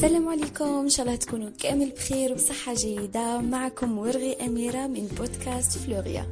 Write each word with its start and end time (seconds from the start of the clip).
السلام 0.00 0.28
عليكم. 0.28 0.64
إن 0.64 0.88
شاء 0.88 1.06
الله 1.06 1.16
تكونوا 1.16 1.50
كامل 1.58 1.90
بخير 1.90 2.32
وبصحة 2.32 2.74
جيدة 2.74 3.40
معكم 3.40 3.98
ورغي 3.98 4.32
أميرة 4.32 4.86
من 4.86 5.06
بودكاست 5.18 5.78
فلوريا. 5.78 6.26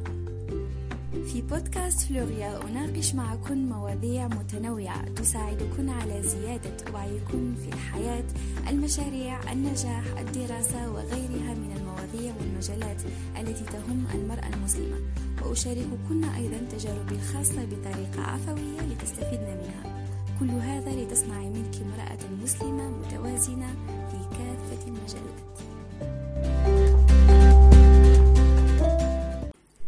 في 1.33 1.43
بودكاست 1.43 2.01
فلوريا 2.01 2.61
أناقش 2.69 3.15
معكم 3.15 3.59
مواضيع 3.59 4.29
متنوعة 4.29 5.09
تساعدكم 5.09 5.91
على 5.91 6.23
زيادة 6.23 6.93
وعيكم 6.95 7.55
في 7.55 7.69
الحياة 7.69 8.25
المشاريع 8.69 9.53
النجاح 9.53 10.05
الدراسة 10.19 10.91
وغيرها 10.93 11.55
من 11.55 11.77
المواضيع 11.77 12.35
والمجالات 12.41 13.03
التي 13.39 13.65
تهم 13.65 14.07
المرأة 14.15 14.49
المسلمة. 14.55 14.97
وأشارككن 15.45 16.25
أيضا 16.25 16.59
تجاربي 16.73 17.15
الخاصة 17.15 17.65
بطريقة 17.65 18.21
عفوية 18.23 18.81
لتستفيدن 18.81 19.57
منها. 19.63 19.98
كل 20.41 20.51
هذا 20.51 20.91
لتصنعي 20.91 21.49
منك 21.49 21.75
امرأة 21.75 22.43
مسلمة 22.43 22.89
متوازنة 22.89 23.67
في 24.11 24.19
كافة 24.31 24.87
المجالات. 24.87 25.49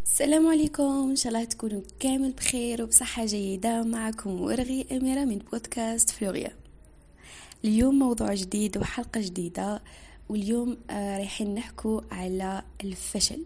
السلام 0.04 0.46
عليكم. 0.46 1.10
إن 1.10 1.16
شاء 1.16 1.32
الله 1.32 1.44
تكونوا 1.44 1.82
كامل 2.00 2.32
بخير 2.32 2.82
وبصحة 2.82 3.24
جيدة 3.24 3.82
معكم 3.82 4.40
ورغي 4.40 4.86
أميرة 4.92 5.24
من 5.24 5.38
بودكاست 5.38 6.10
فلوريا. 6.10 6.52
اليوم 7.64 7.98
موضوع 7.98 8.34
جديد 8.34 8.78
وحلقة 8.78 9.20
جديدة 9.20 9.82
واليوم 10.28 10.76
آه 10.90 11.18
رايحين 11.18 11.54
نحكو 11.54 12.02
على 12.10 12.62
الفشل. 12.84 13.44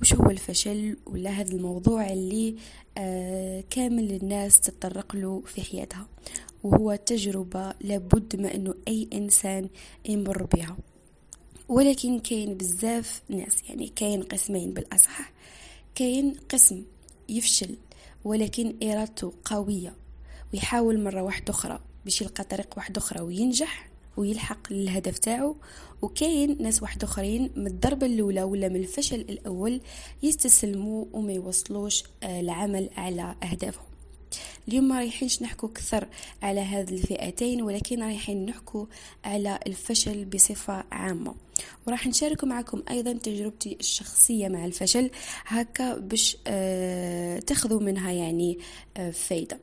وش 0.00 0.14
هو 0.14 0.30
الفشل 0.30 0.96
ولا 1.06 1.30
هذا 1.30 1.52
الموضوع 1.52 2.12
اللي 2.12 2.56
آه 2.98 3.64
كامل 3.70 4.12
الناس 4.12 4.60
تتطرق 4.60 5.16
له 5.16 5.42
في 5.46 5.62
حياتها. 5.62 6.06
وهو 6.62 6.94
تجربة 6.94 7.74
لابد 7.80 8.36
ما 8.40 8.54
إنه 8.54 8.74
أي 8.88 9.08
إنسان 9.12 9.68
يمر 10.08 10.42
بها. 10.42 10.76
ولكن 11.68 12.18
كاين 12.18 12.54
بزاف 12.54 13.22
ناس 13.28 13.56
يعني 13.68 13.92
كاين 13.96 14.22
قسمين 14.22 14.72
بالأصح. 14.72 15.32
كاين 15.94 16.34
قسم 16.48 16.84
يفشل 17.28 17.76
ولكن 18.24 18.74
إرادته 18.82 19.32
قوية 19.44 19.94
ويحاول 20.52 21.00
مرة 21.04 21.22
واحدة 21.22 21.50
أخرى 21.50 21.80
باش 22.04 22.22
يلقى 22.22 22.44
طريق 22.44 22.74
واحدة 22.76 22.98
أخرى 22.98 23.20
وينجح. 23.20 23.85
ويلحق 24.16 24.72
للهدف 24.72 25.18
تاعو 25.18 25.56
وكاين 26.02 26.62
ناس 26.62 26.82
واحد 26.82 27.02
آخرين 27.04 27.50
من 27.56 27.66
الضربة 27.66 28.06
الأولى 28.06 28.42
ولا 28.42 28.68
من 28.68 28.76
الفشل 28.76 29.20
الأول 29.20 29.80
يستسلموا 30.22 31.04
وما 31.12 31.32
يوصلوش 31.32 32.04
العمل 32.24 32.90
على 32.96 33.34
أهدافهم. 33.42 33.84
اليوم 34.68 34.88
ما 34.88 34.98
رايحينش 34.98 35.42
نحكو 35.42 35.68
كثر 35.68 36.08
على 36.42 36.60
هذه 36.60 36.90
الفئتين 36.94 37.62
ولكن 37.62 38.02
رايحين 38.02 38.46
نحكو 38.46 38.86
على 39.24 39.58
الفشل 39.66 40.24
بصفة 40.24 40.84
عامة. 40.92 41.34
وراح 41.86 42.06
نشارك 42.06 42.44
معكم 42.44 42.82
أيضا 42.90 43.12
تجربتي 43.12 43.76
الشخصية 43.80 44.48
مع 44.48 44.64
الفشل 44.64 45.10
هكا 45.46 45.98
باش 45.98 46.36
آه 46.46 47.38
تاخذوا 47.38 47.80
منها 47.80 48.12
يعني 48.12 48.58
آه 48.96 49.10
فايدة. 49.10 49.58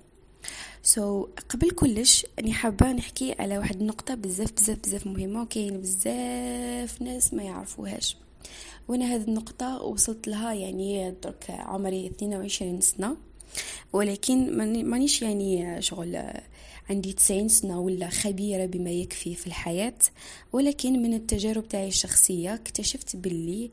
سو 0.85 1.25
so, 1.25 1.43
قبل 1.49 1.71
كلش 1.71 2.25
أني 2.39 2.53
حابة 2.53 2.91
نحكي 2.91 3.35
على 3.39 3.57
واحد 3.57 3.81
النقطة 3.81 4.15
بزاف 4.15 4.51
بزاف 4.51 4.77
بزاف 4.79 5.07
مهمة 5.07 5.41
وكاين 5.41 5.81
بزاف 5.81 7.01
ناس 7.01 7.33
ما 7.33 7.43
يعرفوهاش. 7.43 8.17
وأنا 8.87 9.15
هذه 9.15 9.23
النقطة 9.23 9.81
وصلت 9.81 10.27
لها 10.27 10.53
يعني 10.53 11.11
درك 11.23 11.45
عمري 11.49 12.07
22 12.07 12.81
سنة. 12.81 13.17
ولكن 13.93 14.57
مانيش 14.89 15.21
يعني 15.21 15.81
شغل 15.81 16.23
عندي 16.89 17.13
90 17.13 17.47
سنة 17.47 17.79
ولا 17.79 18.09
خبيرة 18.09 18.65
بما 18.65 18.91
يكفي 18.91 19.35
في 19.35 19.47
الحياة. 19.47 19.99
ولكن 20.53 21.03
من 21.03 21.13
التجارب 21.13 21.67
تاعي 21.67 21.87
الشخصية 21.87 22.53
اكتشفت 22.53 23.15
باللي 23.15 23.71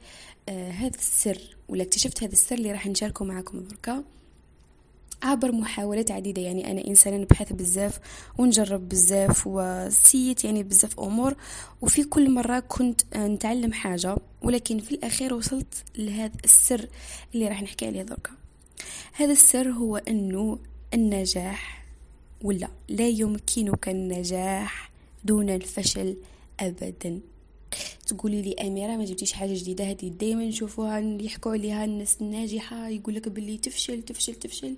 آه 0.49 0.71
هذا 0.71 0.97
السر 0.97 1.57
ولا 1.69 1.83
اكتشفت 1.83 2.23
هذا 2.23 2.33
السر 2.33 2.55
اللي 2.55 2.73
راح 2.73 2.87
نشاركه 2.87 3.25
معكم 3.25 3.61
دركا. 3.61 4.05
عبر 5.23 5.53
محاولات 5.53 6.11
عديدة. 6.11 6.43
يعني 6.43 6.71
أنا 6.71 6.87
إنسانة 6.87 7.17
نبحث 7.17 7.53
بزاف 7.53 8.01
ونجرب 8.39 8.89
بزاف 8.89 9.43
وسيت 9.47 10.45
يعني 10.45 10.63
بزاف 10.63 11.01
أمور. 11.01 11.35
وفي 11.83 12.05
كل 12.05 12.31
مرة 12.31 12.61
كنت 12.61 13.17
نتعلم 13.17 13.73
حاجة 13.73 14.17
ولكن 14.43 14.79
في 14.79 14.95
الأخير 14.95 15.35
وصلت 15.35 15.85
لهذا 15.99 16.33
السر 16.45 16.87
اللي 17.35 17.49
راح 17.49 17.63
نحكي 17.63 17.87
عليه 17.87 18.03
دركا. 18.03 18.31
هذا 19.13 19.33
السر 19.33 19.71
هو 19.71 19.97
أنه 19.97 20.59
النجاح 20.95 21.85
ولا 22.43 22.69
لا 22.89 23.09
يمكنك 23.09 23.89
النجاح 23.89 24.91
دون 25.25 25.51
الفشل 25.51 26.17
أبدا. 26.61 27.21
تقولي 28.15 28.43
لي 28.43 28.55
أميرة 28.55 28.97
ما 28.97 29.05
جبتيش 29.05 29.33
حاجة 29.33 29.55
جديدة؟ 29.55 29.85
هذه 29.85 30.09
دائما 30.09 30.45
نشوفوها 30.45 31.01
يحكوا 31.01 31.53
عليها 31.53 31.85
الناس 31.85 32.17
الناجحة 32.21 32.89
يقول 32.89 33.15
لك 33.15 33.29
باللي 33.29 33.59
تفشل 33.59 34.03
تفشل 34.03 34.35
تفشل. 34.35 34.77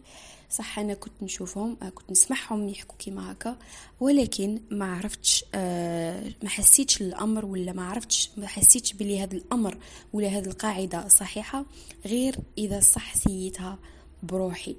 صح 0.50 0.78
أنا 0.78 0.94
كنت 0.94 1.22
نشوفهم 1.22 1.76
كنت 1.94 2.10
نسمعهم 2.10 2.69
يحكوا 2.69 2.97
كيما 2.98 3.32
هكا 3.32 3.59
ولكن 4.00 4.60
ما 4.70 4.97
عرفتش 4.97 5.44
آه 5.54 6.25
ما 6.43 6.48
حسيتش 6.48 7.03
الأمر 7.03 7.44
ولا 7.47 7.72
ما 7.72 7.84
عرفتش 7.84 8.31
ما 8.37 8.47
حسيتش 8.47 8.93
بلي 8.93 9.22
هذا 9.22 9.34
الأمر 9.37 9.76
ولا 10.12 10.28
هذه 10.28 10.47
القاعدة 10.47 11.09
صحيحة 11.09 11.64
غير 12.06 12.37
إذا 12.59 12.81
حسيتها 12.80 13.78
بروحي. 14.22 14.76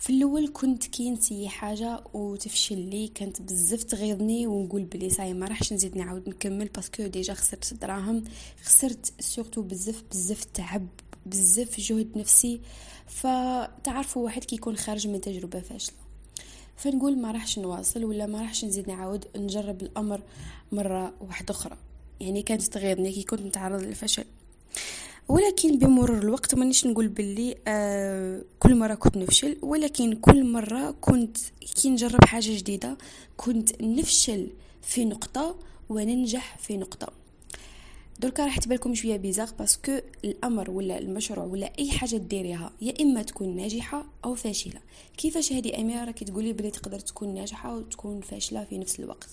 في 0.00 0.10
الأول 0.10 0.50
كنت 0.52 0.86
كي 0.86 1.10
نسي 1.10 1.48
حاجة 1.48 2.04
وتفشل 2.14 2.78
لي 2.78 3.08
كانت 3.08 3.42
بزاف 3.42 3.82
تغيظني 3.82 4.46
ونقول 4.46 4.84
بلي 4.84 5.10
صاي 5.10 5.34
ما 5.34 5.46
راحش 5.46 5.72
نزيد 5.72 5.96
نعاود 5.96 6.28
نكمل 6.28 6.68
parce 6.68 6.92
que 6.92 7.06
déjà 7.06 7.34
خسرت 7.34 7.74
دراهم. 7.74 8.24
خسرت 8.62 9.12
surtout 9.20 9.62
بزاف 9.62 10.02
بزاف 10.10 10.44
تعب 10.44 10.86
بزاف 11.26 11.80
جهد 11.80 12.18
نفسي. 12.18 12.60
فتعرفوا 13.06 14.24
واحد 14.24 14.44
كيكون 14.44 14.76
خارج 14.76 15.08
من 15.08 15.20
تجربة 15.20 15.60
فاشلة. 15.60 15.96
فنقول 16.76 17.18
ما 17.18 17.30
راحش 17.30 17.58
نواصل 17.58 18.04
ولا 18.04 18.26
ما 18.26 18.40
راحش 18.40 18.64
نزيد 18.64 18.88
نعاود 18.88 19.24
نجرب 19.36 19.82
الأمر 19.82 20.20
مرة 20.72 21.14
واحدة 21.20 21.54
أخرى. 21.54 21.76
يعني 22.20 22.42
كانت 22.42 22.62
تغيظني 22.62 23.12
كي 23.12 23.22
كنت 23.22 23.40
نتعرض 23.40 23.82
للفشل. 23.82 24.24
ولكن 25.30 25.78
بمرور 25.78 26.18
الوقت 26.18 26.54
مانيش 26.54 26.86
نقول 26.86 27.08
باللي 27.08 27.56
آه 27.68 28.42
كل 28.58 28.76
مرة 28.76 28.94
كنت 28.94 29.16
نفشل 29.16 29.56
ولكن 29.62 30.12
كل 30.12 30.44
مرة 30.44 30.90
كنت 30.90 31.38
كي 31.76 31.90
نجرب 31.90 32.24
حاجة 32.24 32.58
جديدة 32.58 32.98
كنت 33.36 33.82
نفشل 33.82 34.50
في 34.82 35.04
نقطة 35.04 35.56
وننجح 35.88 36.58
في 36.58 36.76
نقطة. 36.76 37.12
دركا 38.20 38.44
راح 38.44 38.58
تبالكم 38.58 38.94
شوية 38.94 39.16
bizarre 39.16 39.50
parce 39.58 39.83
que 39.83 39.98
الأمر 40.24 40.70
ولا 40.70 40.98
المشروع 40.98 41.44
ولا 41.46 41.72
أي 41.78 41.90
حاجة 41.90 42.16
ديريها 42.16 42.72
يا 42.82 42.94
إما 43.00 43.22
تكون 43.22 43.56
ناجحة 43.56 44.04
أو 44.24 44.34
فاشلة. 44.34 44.80
كيفاش 45.16 45.52
هذه 45.52 45.80
أميرة 45.80 46.04
راكي 46.04 46.24
تقولي 46.24 46.52
بلي 46.52 46.70
تقدر 46.70 47.00
تكون 47.00 47.34
ناجحة 47.34 47.76
وتكون 47.76 48.20
فاشلة 48.20 48.64
في 48.64 48.78
نفس 48.78 49.00
الوقت؟ 49.00 49.28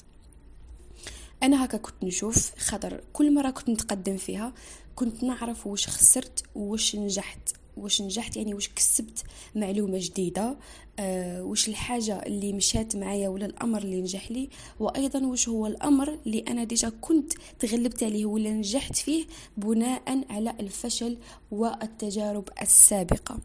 أنا 1.43 1.65
هكا 1.65 1.77
كنت 1.77 2.03
نشوف 2.03 2.51
خاطر 2.57 3.01
كل 3.13 3.33
مرة 3.33 3.49
كنت 3.49 3.69
نتقدم 3.69 4.17
فيها 4.17 4.53
كنت 4.97 5.23
نعرف 5.23 5.67
واش 5.67 5.87
خسرت 5.87 6.43
واش 6.55 6.95
نجحت. 6.95 7.49
واش 7.77 8.01
نجحت 8.01 8.37
يعني 8.37 8.53
واش 8.53 8.69
كسبت 8.69 9.23
معلومة 9.55 9.97
جديدة 10.01 10.57
آه 10.99 11.43
واش 11.43 11.69
الحاجة 11.69 12.19
اللي 12.25 12.53
مشات 12.53 12.95
معايا 12.95 13.29
ولا 13.29 13.45
الأمر 13.45 13.81
اللي 13.81 14.01
نجح 14.01 14.31
لي 14.31 14.49
وأيضا 14.79 15.25
واش 15.25 15.49
هو 15.49 15.67
الأمر 15.67 16.19
اللي 16.25 16.39
أنا 16.47 16.63
ديجا 16.63 16.89
كنت 17.01 17.33
تغلبت 17.59 18.03
عليه 18.03 18.25
ولا 18.25 18.49
نجحت 18.51 18.95
فيه 18.95 19.25
بناء 19.57 20.23
على 20.29 20.53
الفشل 20.59 21.17
والتجارب 21.51 22.49
السابقة. 22.61 23.35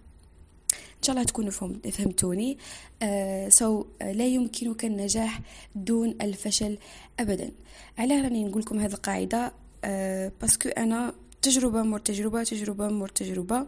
إن 0.71 1.03
شاء 1.03 1.17
الله 1.17 1.27
تكونوا 1.27 1.51
فهمتوني. 1.91 2.59
آه 3.03 3.49
so 3.49 3.85
لا 4.01 4.27
يمكنك 4.27 4.85
النجاح 4.85 5.41
دون 5.75 6.15
الفشل 6.23 6.79
ابدا. 7.21 7.51
على 7.99 8.21
راني 8.21 8.45
نقول 8.45 8.63
لكم 8.63 8.79
هذه 8.81 8.93
القاعدة 8.93 9.53
آه 9.85 10.33
parce 10.41 10.58
que 10.58 10.69
أنا 10.69 11.15
تجربة 11.43 11.83
مور 11.83 11.99
تجربة 11.99 12.43
تجربة 12.43 12.89
مور 12.89 13.09
تجربة. 13.09 13.67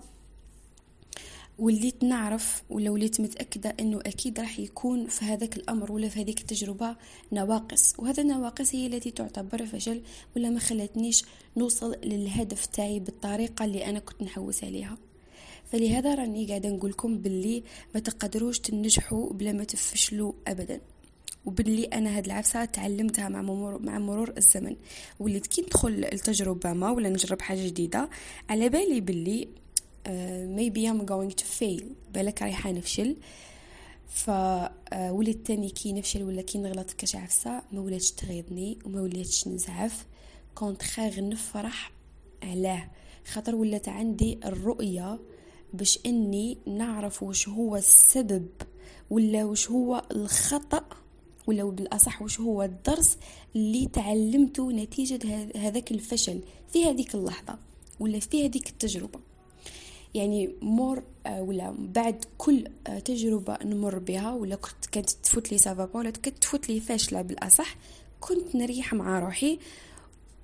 وليت 1.58 2.04
نعرف 2.04 2.62
ولا 2.70 2.90
وليت 2.90 3.20
متأكدة 3.20 3.74
أنه 3.80 4.00
أكيد 4.00 4.40
راح 4.40 4.58
يكون 4.58 5.06
في 5.06 5.24
هذاك 5.24 5.56
الأمر 5.56 5.92
ولا 5.92 6.08
في 6.08 6.20
هذيك 6.20 6.40
التجربة 6.40 6.96
نواقص. 7.32 7.94
وهذا 7.98 8.22
النواقص 8.22 8.74
هي 8.74 8.86
التي 8.86 9.10
تعتبر 9.10 9.66
فشل 9.66 10.02
ولا 10.36 10.50
ما 10.50 10.60
خلتنيش 10.60 11.24
نوصل 11.56 11.96
للهدف 12.04 12.66
تاعي 12.66 13.00
بالطريقة 13.00 13.64
اللي 13.64 13.86
أنا 13.86 13.98
كنت 13.98 14.22
نحوس 14.22 14.64
عليها. 14.64 14.98
فلهذا 15.72 16.14
راني 16.14 16.46
قاعدة 16.46 16.68
نقولكم 16.68 17.18
باللي 17.18 17.62
ما 17.94 18.00
تقدروش 18.00 18.58
تنجحوا 18.58 19.32
بلا 19.32 19.52
ما 19.52 19.64
تفشلوا 19.64 20.32
أبدا. 20.46 20.80
وباللي 21.46 21.84
أنا 21.84 22.16
هاد 22.16 22.24
العفسة 22.24 22.64
تعلمتها 22.64 23.28
مع 23.28 23.42
مرور 23.42 23.82
مع 23.82 23.98
مرور 23.98 24.34
الزمن. 24.36 24.76
وليت 25.20 25.46
كي 25.46 25.62
ندخل 25.62 26.06
التجربة 26.12 26.72
ما 26.72 26.90
ولا 26.90 27.08
نجرب 27.08 27.42
حاجة 27.42 27.66
جديدة 27.66 28.08
على 28.48 28.68
بالي 28.68 29.00
باللي 29.00 29.48
uh, 30.06 30.08
maybe 30.58 30.88
I'm 30.90 31.06
going 31.06 31.42
to 31.42 31.44
fail 31.44 31.84
بالك 32.14 32.42
رايحة 32.42 32.72
نفشل. 32.72 33.16
فوليت 34.08 35.46
تاني 35.46 35.70
كي 35.70 35.92
نفشل 35.92 36.22
ولا 36.22 36.42
كي 36.42 36.58
نغلط 36.58 36.90
كاش 36.90 37.16
عفسة 37.16 37.62
ما 37.72 37.80
ولاتش 37.80 38.10
تغيظني 38.10 38.78
وما 38.84 39.00
ولاتش 39.00 39.48
نزعف. 39.48 40.06
كنت 40.54 40.82
خاغ 40.82 41.20
نفرح 41.20 41.92
علاه. 42.42 42.90
خاطر 43.32 43.54
ولات 43.54 43.88
عندي 43.88 44.38
الرؤية 44.44 45.18
باش 45.72 45.98
إني 46.06 46.58
نعرف 46.66 47.22
وش 47.22 47.48
هو 47.48 47.76
السبب 47.76 48.46
ولا 49.10 49.44
وش 49.44 49.70
هو 49.70 50.02
الخطأ 50.10 50.84
ولا 51.46 51.64
بالأصح 51.64 52.22
وش 52.22 52.40
هو 52.40 52.62
الدرس 52.62 53.16
اللي 53.56 53.86
تعلمته 53.86 54.72
نتيجة 54.72 55.48
هذاك 55.56 55.90
الفشل 55.90 56.40
في 56.72 56.84
هذيك 56.84 57.14
اللحظة 57.14 57.58
ولا 58.00 58.20
في 58.20 58.46
هذيك 58.46 58.68
التجربة. 58.68 59.20
يعني 60.14 60.50
مور 60.62 61.02
آه، 61.26 61.42
ولا 61.42 61.74
بعد 61.78 62.24
كل 62.38 62.68
آه، 62.86 62.98
تجربة 62.98 63.58
نمر 63.64 63.98
بها 63.98 64.32
ولا 64.32 64.56
كنت 64.56 64.86
كانت 64.92 65.10
تفوت 65.10 65.52
لي 65.52 65.58
سافابا 65.58 65.98
ولا 65.98 66.10
كانت 66.10 66.38
تفوت 66.38 66.68
لي 66.68 66.80
فاشلة 66.80 67.22
بالأصح 67.22 67.76
كنت 68.20 68.54
نريح 68.56 68.94
مع 68.94 69.18
روحي 69.18 69.58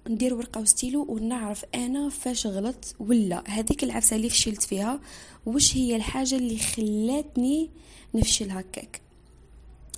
ندير 0.09 0.35
ورقة 0.35 0.61
وستيلو 0.61 1.07
ونعرف 1.09 1.65
أنا 1.75 2.09
فاش 2.09 2.47
غلط 2.47 2.95
ولا. 3.01 3.45
هذيك 3.47 3.85
العفسة 3.85 4.17
اللي 4.17 4.29
فشلت 4.31 4.63
فيها 4.63 5.01
وش 5.47 5.77
هي 5.77 5.97
الحاجة 5.97 6.35
اللي 6.35 6.59
خلاتني 6.59 7.71
نفشل 8.15 8.51
هكاك؟ 8.51 9.01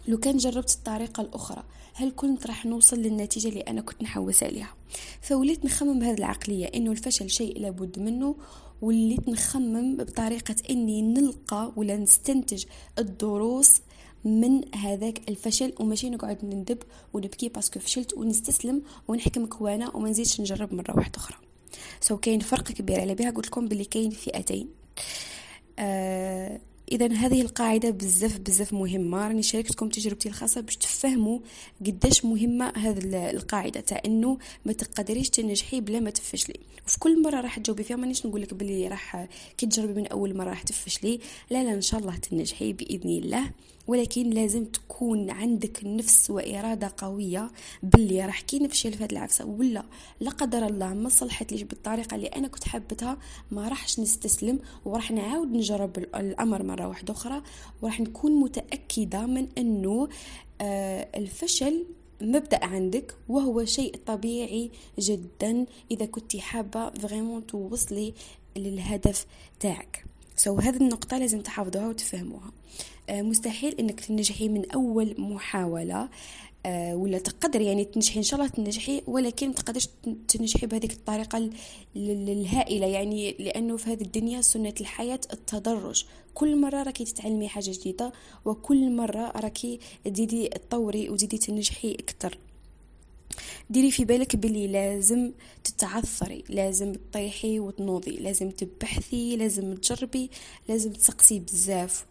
لو 0.08 0.19
كان 0.19 0.37
جربت 0.37 0.70
الطريقة 0.70 1.20
الأخرى 1.20 1.64
هل 1.94 2.12
كنت 2.16 2.46
راح 2.46 2.66
نوصل 2.66 2.96
للنتيجة 2.96 3.49
اللي 3.49 3.60
أنا 3.60 3.81
كنت 3.81 4.02
نحوس 4.02 4.43
عليها؟ 4.43 4.75
فوليت 5.20 5.64
نخمم 5.64 5.99
بهذه 5.99 6.19
العقلية 6.19 6.66
إنه 6.66 6.93
الفشل 6.93 7.31
شيء 7.31 7.58
لابد 7.58 7.99
منه 7.99 8.37
وليت 8.82 9.28
نخمم 9.28 9.96
بطريقة 9.96 10.56
إني 10.70 11.02
نلقى 11.02 11.72
ولا 11.76 11.96
نستنتج 11.96 12.64
الدروس 12.99 13.81
من 14.25 14.75
هذاك 14.75 15.28
الفشل 15.28 15.72
وماشي 15.81 16.10
نقعد 16.10 16.44
نندب 16.44 16.78
ونبكي 17.12 17.48
parce 17.49 17.69
que 17.69 17.81
فشلت 17.81 18.14
ونستسلم 18.14 18.82
ونحكم 19.08 19.46
coin 19.46 19.80
أنا 19.80 19.96
وما 19.96 20.10
نزيدش 20.10 20.40
نجرب 20.40 20.75
مرة 20.75 20.96
واحدة 20.96 21.16
أخرى. 21.16 21.37
so 22.00 22.17
كاين 22.16 22.40
فرق 22.40 22.62
كبير 22.62 23.00
على 23.00 23.14
بها 23.14 23.31
قلت 23.31 23.46
لكم 23.46 23.69
باللي 23.69 23.84
كاين 23.84 24.10
فئتين. 24.10 24.69
آه 25.78 26.60
اذا 26.93 27.12
هذه 27.12 27.41
القاعدة 27.41 27.91
بزاف 27.91 28.39
بزاف 28.39 28.73
مهمة. 28.73 29.29
راني 29.29 29.43
شاركتكم 29.43 29.89
تجربتي 29.89 30.29
الخاصة 30.29 30.61
باش 30.61 30.77
تفهموا 30.77 31.39
قداش 31.87 32.25
مهمة 32.25 32.73
هذه 32.77 33.31
القاعدة. 33.31 33.81
تاع 33.81 34.03
إنه 34.06 34.39
ما 34.65 34.73
تقدريش 34.73 35.31
تنجحي 35.31 35.81
بلا 35.81 36.00
ما 36.00 36.11
تفشلي. 36.11 36.61
وفي 36.87 36.99
كل 36.99 37.23
مرة 37.23 37.41
راح 37.41 37.59
تجاوبي 37.59 37.83
فيها 37.83 37.97
مانيش 37.97 38.27
نقول 38.27 38.43
لك 38.43 38.55
بلي 38.55 38.89
راح 38.89 39.27
كي 39.59 39.67
تجربي 39.67 39.93
من 39.93 40.06
أول 40.06 40.37
مرة 40.37 40.50
راح 40.50 40.62
تفشلي. 40.62 41.21
لا 41.50 41.65
لا 41.65 41.75
إن 41.75 41.81
شاء 41.81 42.00
الله 42.00 42.17
تنجحي 42.17 42.73
بإذن 42.73 43.11
الله. 43.11 43.50
ولكن 43.87 44.31
لازم 44.31 44.64
تكون 44.64 45.31
عندك 45.31 45.81
نفس 45.84 46.31
وإرادة 46.31 46.93
قوية 46.96 47.50
باللي 47.82 48.26
راح 48.26 48.40
كي 48.40 48.58
نفشل 48.58 48.93
في 48.93 49.05
هذه 49.05 49.12
العفسة. 49.12 49.44
ولا 49.44 49.84
لا 50.20 50.31
قدر 50.31 50.67
الله 50.67 50.94
ما 50.94 51.08
صلحت 51.08 51.52
ليش 51.52 51.62
بالطريقة 51.62 52.14
اللي 52.14 52.26
أنا 52.26 52.49
كنت 52.49 52.69
حبتها 52.69 53.19
ما 53.50 53.69
راحش 53.69 54.00
نستسلم 54.00 54.58
وراح 54.84 55.11
نعاود 55.11 55.52
نجرب 55.52 55.99
الأمر 55.99 56.62
مرة 56.62 56.88
واحدة 56.88 57.12
أخرى 57.14 57.43
وراح 57.82 58.00
نكون 58.00 58.32
متأكدة 58.40 59.26
من 59.26 59.49
أنه 59.58 60.08
آه 60.61 61.08
الفشل 61.17 61.84
مبدأ 62.20 62.64
عندك 62.64 63.14
وهو 63.29 63.64
شيء 63.64 63.96
طبيعي 64.06 64.70
جدا 64.99 65.67
إذا 65.90 66.06
كنت 66.06 66.37
حابة 66.37 66.90
vraiment 66.90 67.46
توصلي 67.46 68.14
للهدف 68.56 69.26
تاعك. 69.61 70.05
so 70.37 70.61
so, 70.61 70.64
هذه 70.64 70.76
النقطة 70.76 71.19
لازم 71.19 71.40
تحافظوها 71.40 71.88
وتفهموها. 71.88 72.52
آه، 73.11 73.23
مستحيل 73.23 73.75
إنك 73.81 74.00
تنجحي 74.00 74.49
من 74.49 74.70
أول 74.70 75.14
محاولة 75.19 76.08
آه، 76.67 76.96
ولا 76.96 77.19
تقدر 77.19 77.61
يعني 77.61 77.84
تنجحي 77.84 78.19
إن 78.19 78.23
شاء 78.23 78.40
الله 78.40 78.50
تنجحي 78.50 79.02
ولكن 79.06 79.49
ما 79.49 79.55
تقدرش 79.55 79.88
تنجحي 80.29 80.67
بهذيك 80.67 80.93
الطريقة 80.93 81.50
الهائلة. 81.96 82.87
يعني 82.87 83.37
لأنه 83.38 83.76
في 83.76 83.90
هذه 83.90 84.02
الدنيا 84.02 84.40
سنة 84.40 84.75
الحياة 84.81 85.20
التدرج. 85.32 86.05
كل 86.34 86.61
مرة 86.61 86.82
راكي 86.82 87.05
تتعلمي 87.05 87.49
حاجة 87.49 87.70
جديدة 87.70 88.12
وكل 88.44 88.90
مرة 88.90 89.32
راكي 89.37 89.81
تزيدي 90.05 90.49
تطوري 90.49 91.11
وتزيدي 91.11 91.38
تنجحي 91.38 91.94
أكثر. 91.94 92.38
ديري 93.70 93.90
في 93.90 94.05
بالك 94.05 94.37
بلي 94.37 94.67
لازم 94.67 95.32
تتعثري 95.64 96.44
لازم 96.49 96.93
تطيحي 96.93 97.58
وتنوضي 97.61 98.17
لازم 98.17 98.50
تبحثي 98.50 99.37
لازم 99.37 99.75
تجربي 99.75 100.31
لازم 100.69 100.93
تسقسي 100.93 101.38
بزاف. 101.38 102.06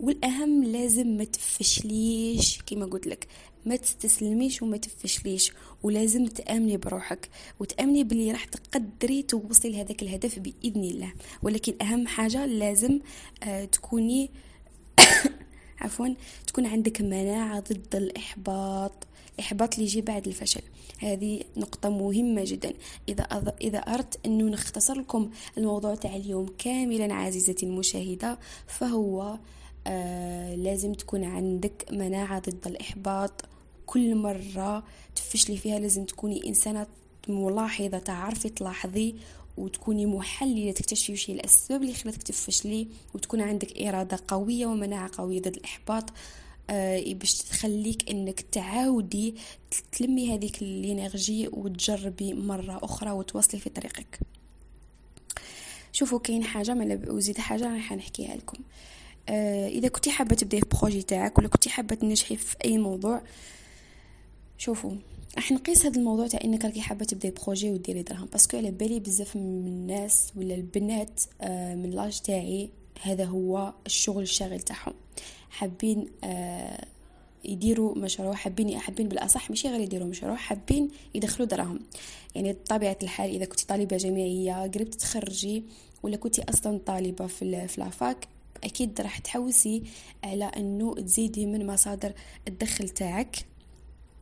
والأهم 0.00 0.64
لازم 0.64 1.06
ما 1.06 1.24
تفشليش 1.24 2.62
كما 2.66 2.86
قلت 2.86 3.06
لك 3.06 3.26
ما 3.66 3.76
تستسلميش 3.76 4.62
وما 4.62 4.76
تفشليش 4.76 5.52
ولازم 5.82 6.26
تأمني 6.26 6.76
بروحك 6.76 7.28
وتأمني 7.60 8.04
بلي 8.04 8.32
راح 8.32 8.44
تقدري 8.44 9.22
توصلي 9.22 9.72
لهذاك 9.72 10.02
الهدف 10.02 10.38
بإذن 10.38 10.84
الله. 10.84 11.12
ولكن 11.42 11.74
أهم 11.82 12.06
حاجة 12.06 12.46
لازم 12.46 13.00
آه 13.42 13.64
تكوني 13.64 14.30
عفوا 15.80 16.08
تكون 16.46 16.66
عندك 16.66 17.00
مناعة 17.00 17.60
ضد 17.60 17.94
الإحباط. 17.96 19.06
الاحباط 19.34 19.74
اللي 19.74 19.86
يجي 19.86 20.00
بعد 20.00 20.26
الفشل. 20.26 20.62
هذه 20.98 21.40
نقطة 21.56 21.88
مهمة 21.88 22.44
جدا. 22.44 22.72
إذا. 23.08 23.54
إذا 23.60 23.78
أردت 23.78 24.26
أنه 24.26 24.44
نختصر 24.44 24.94
لكم 24.94 25.30
الموضوع 25.58 25.94
تاع 25.94 26.16
اليوم 26.16 26.46
كاملا 26.58 27.14
عزيزتي 27.14 27.66
المشاهدة 27.66 28.38
فهو 28.66 29.38
آه 29.86 30.54
لازم 30.54 30.92
تكون 30.92 31.24
عندك 31.24 31.86
مناعة 31.92 32.38
ضد 32.38 32.66
الإحباط. 32.66 33.32
كل 33.86 34.14
مرة 34.14 34.84
تفشلي 35.16 35.56
فيها 35.56 35.78
لازم 35.78 36.04
تكوني 36.04 36.48
إنسانة 36.48 36.86
ملاحظة 37.28 37.98
تعرفي 37.98 38.48
تلاحظي 38.48 39.14
وتكوني 39.56 40.06
محللة 40.06 40.72
تكتشفي 40.72 41.12
وش 41.12 41.30
هي 41.30 41.34
الأسباب 41.34 41.82
اللي 41.82 41.94
خلتك 41.94 42.22
تفشلي 42.22 42.88
وتكون 43.14 43.40
عندك 43.40 43.82
إرادة 43.82 44.18
قوية 44.28 44.66
ومناعة 44.66 45.10
قوية 45.18 45.40
ضد 45.40 45.56
الإحباط. 45.56 46.04
باش 47.14 47.38
تخليك 47.38 48.10
إنك 48.10 48.40
تعاودي 48.40 49.34
تلمي 49.92 50.34
هذيك 50.34 50.62
ال 50.62 50.74
energy 50.74 51.48
وتجربي 51.48 52.34
مرة 52.34 52.80
أخرى 52.82 53.10
وتواصلي 53.10 53.60
في 53.60 53.70
طريقك. 53.70 54.20
شوفوا 55.92 56.18
كاين 56.18 56.44
حاجة 56.44 56.74
ما 56.74 57.00
وزيد 57.08 57.38
حاجة 57.38 57.74
راح 57.74 57.92
نحكيها 57.92 58.36
لكم. 58.36 58.58
آه 59.28 59.68
إذا 59.68 59.88
كنتي 59.88 60.10
حابة 60.10 60.34
تبدأي 60.34 60.60
في 60.60 60.66
projet 60.80 61.02
تاعك 61.02 61.38
ولا 61.38 61.48
كنتي 61.48 61.70
حابة 61.70 61.94
تنجحي 61.94 62.36
في 62.36 62.56
أي 62.64 62.78
موضوع 62.78 63.22
شوفوا 64.58 64.92
راح 65.36 65.52
نقيس 65.52 65.86
هذا 65.86 65.98
الموضوع 65.98 66.26
تاع 66.26 66.40
إنك 66.44 66.64
راكي 66.64 66.80
حابة 66.80 67.04
تبدأي 67.04 67.30
projet 67.30 67.70
وديري 67.70 68.02
دراهم 68.02 68.26
parce 68.26 68.45
que 68.45 68.56
على 68.56 68.70
بالي 68.70 69.00
بزاف 69.00 69.36
من 69.36 69.66
الناس 69.66 70.32
ولا 70.36 70.54
البنات 70.54 71.20
آه 71.40 71.74
من 71.74 71.90
l'âge 71.90 72.20
تاعي 72.20 72.70
هذا 73.02 73.24
هو 73.24 73.72
الشغل 73.86 74.22
الشاغل 74.22 74.60
تاعهم. 74.60 74.94
حابين 75.50 76.06
آه 76.24 76.84
يديروا 77.44 77.98
مشروع 77.98 78.34
حابين 78.34 78.78
حابين 78.78 79.08
بالأصح 79.08 79.50
ماشي 79.50 79.68
غير 79.68 79.80
يديروا 79.80 80.06
مشروع 80.06 80.36
حابين 80.36 80.88
يدخلوا 81.14 81.48
دراهم. 81.48 81.80
يعني 82.34 82.52
بطبيعة 82.52 82.96
الحال 83.02 83.30
إذا 83.30 83.44
كنتي 83.44 83.66
طالبة 83.66 83.96
جامعية 83.96 84.52
قربت 84.52 84.94
تخرجي 84.94 85.64
ولا 86.02 86.16
كنتي 86.16 86.42
أصلا 86.48 86.78
طالبة 86.86 87.26
في 87.26 87.68
في 87.68 87.80
لافاك 87.80 88.28
أكيد 88.64 89.00
راح 89.00 89.18
تحوسي 89.18 89.82
على 90.24 90.44
إنه 90.44 90.94
تزيدي 90.94 91.46
من 91.46 91.66
مصادر 91.66 92.12
الدخل 92.48 92.88
تاعك. 92.88 93.36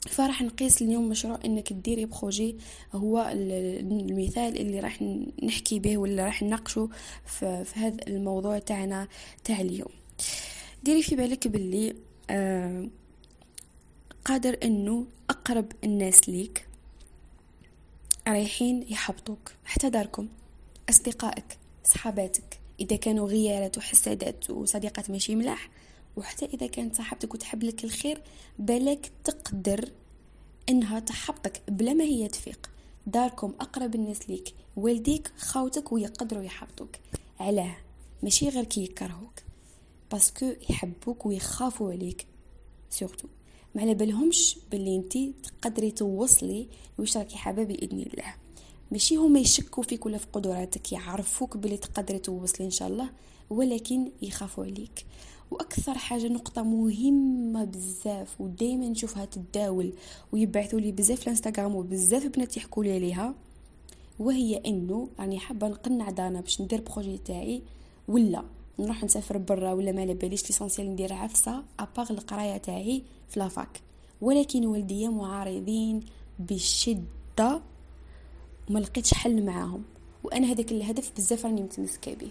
فراح 0.09 0.43
نقيس 0.43 0.83
اليوم 0.83 1.09
مشروع 1.09 1.39
إنك 1.45 1.69
تديري 1.69 2.07
بروجي 2.07 2.57
هو 2.93 3.31
المثال 3.33 4.61
اللي 4.61 4.81
راح 4.81 5.03
نحكي 5.43 5.79
به 5.79 5.99
ولا 5.99 6.25
راح 6.25 6.43
نناقشه 6.43 6.89
في 7.25 7.65
هذا 7.75 7.97
الموضوع 8.07 8.59
تاعنا 8.59 9.09
تاع 9.45 9.61
اليوم. 9.61 9.91
ديري 10.83 11.03
في 11.03 11.17
بالك 11.17 11.49
باللي 11.49 11.97
آه 12.31 12.89
قادر 14.25 14.59
انه 14.63 15.07
أقرب 15.31 15.73
الناس 15.85 16.29
ليك 16.29 16.69
رايحين 18.29 18.87
يحبطوك 18.89 19.53
حتى 19.65 19.91
داركم 19.91 20.29
أصدقائك 20.91 21.59
صحاباتك 21.85 22.61
إذا 22.81 22.97
كانوا 22.97 23.29
غيارات 23.29 23.79
وحسادات 23.79 24.51
وصديقات 24.51 25.11
ماشي 25.11 25.37
ملاح 25.37 25.71
وحتى 26.17 26.45
إذا 26.45 26.67
كانت 26.67 26.97
صاحبتك 26.97 27.35
وتحب 27.35 27.63
لك 27.63 27.85
الخير 27.85 28.23
بالك 28.59 29.11
تقدر 29.25 29.89
إنها 30.69 31.01
تحبطك 31.01 31.63
بلا 31.69 31.93
ما 31.93 32.05
هي 32.05 32.29
تفيق. 32.29 32.71
داركم 33.07 33.55
أقرب 33.61 33.95
الناس 33.95 34.31
ليك 34.31 34.55
والديك 34.77 35.33
خاوتك 35.39 35.93
ويقدروا 35.93 36.43
يحبطوك. 36.43 36.91
علاه 37.41 37.77
ماشي 38.23 38.49
غير 38.49 38.65
كي 38.65 38.85
يكرهوك. 38.85 39.48
parce 40.13 40.34
que 40.34 40.47
يحبوك 40.71 41.27
ويخافوا 41.27 41.93
عليك 41.93 42.27
surtout 42.91 43.29
ما 43.75 43.83
على 43.83 43.95
بالهمش 43.95 44.59
باللي 44.71 44.97
انتي 44.97 45.33
تقدري 45.43 45.91
توصلي 45.91 46.69
واش 46.99 47.17
راكي 47.17 47.37
حابة 47.37 47.65
بإذن 47.65 48.01
الله. 48.01 48.35
ماشي 48.93 49.17
هما 49.17 49.41
يشكوا 49.41 49.83
فيك 49.83 50.07
ولا 50.07 50.19
في 50.19 50.27
قدراتك 50.33 50.93
يعرفوك 50.93 51.57
بلي 51.57 51.77
تقدري 51.77 52.19
توصلي 52.19 52.67
إن 52.67 52.71
شاء 52.71 52.89
الله 52.89 53.11
ولكن 53.51 54.11
يخافوا 54.23 54.65
عليك. 54.65 55.07
وأكثر 55.51 55.99
حاجة 55.99 56.29
نقطة 56.29 56.63
مهمة 56.63 57.65
بزاف 57.65 58.41
ودائما 58.41 58.89
نشوفها 58.89 59.25
تداول 59.25 59.93
ويبعثوا 60.33 60.81
لي 60.81 60.93
بزاف 60.93 61.23
الانستغرام 61.23 61.75
وبزاف 61.75 62.27
بنات 62.27 62.57
يحكوا 62.57 62.85
لي 62.85 62.93
عليها 62.95 63.35
وهي 64.19 64.57
إنه 64.57 65.09
راني 65.21 65.39
حابة 65.39 65.69
نقنع 65.69 66.11
دارنا 66.11 66.41
باش 66.41 66.61
ندير 66.61 66.81
projet 66.81 67.19
تاعي 67.19 67.63
ولا. 68.09 68.45
نروح 68.79 69.05
نسافر 69.05 69.39
برا 69.39 69.73
ولا 69.73 69.93
ما 69.93 70.05
باليش 70.05 70.47
l'essentiel 70.47 70.91
ندير 70.91 71.13
عفسة 71.13 71.63
اباغ 71.79 72.13
القراية 72.13 72.57
تاعي 72.57 73.03
في 73.29 73.41
la 73.41 73.57
fac 73.57 73.81
ولكن 74.21 74.67
والديا 74.67 75.09
معارضين 75.09 76.01
بشدة 76.39 77.63
وما 78.71 78.79
لقيتش 78.79 79.15
حل 79.15 79.47
معاهم. 79.47 79.83
وأنا 80.25 80.47
هذاك 80.47 80.73
الهدف 80.73 81.13
بزاف 81.17 81.47
راني 81.47 81.63
متمسكة 81.63 82.15
به. 82.15 82.31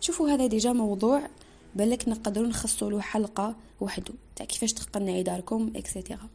شوفوا 0.00 0.30
هذا 0.30 0.46
déjà 0.46 0.72
موضوع 0.72 1.28
بالك 1.74 2.08
نقدروا 2.08 2.46
نخصصوا 2.46 2.90
له 2.90 3.00
حلقة 3.00 3.56
وحده 3.80 4.14
تاع 4.36 4.46
كيفاش 4.46 4.72
تقنعي 4.72 5.22
داركم 5.22 5.72
et 5.76 5.89
cetera 5.89 6.28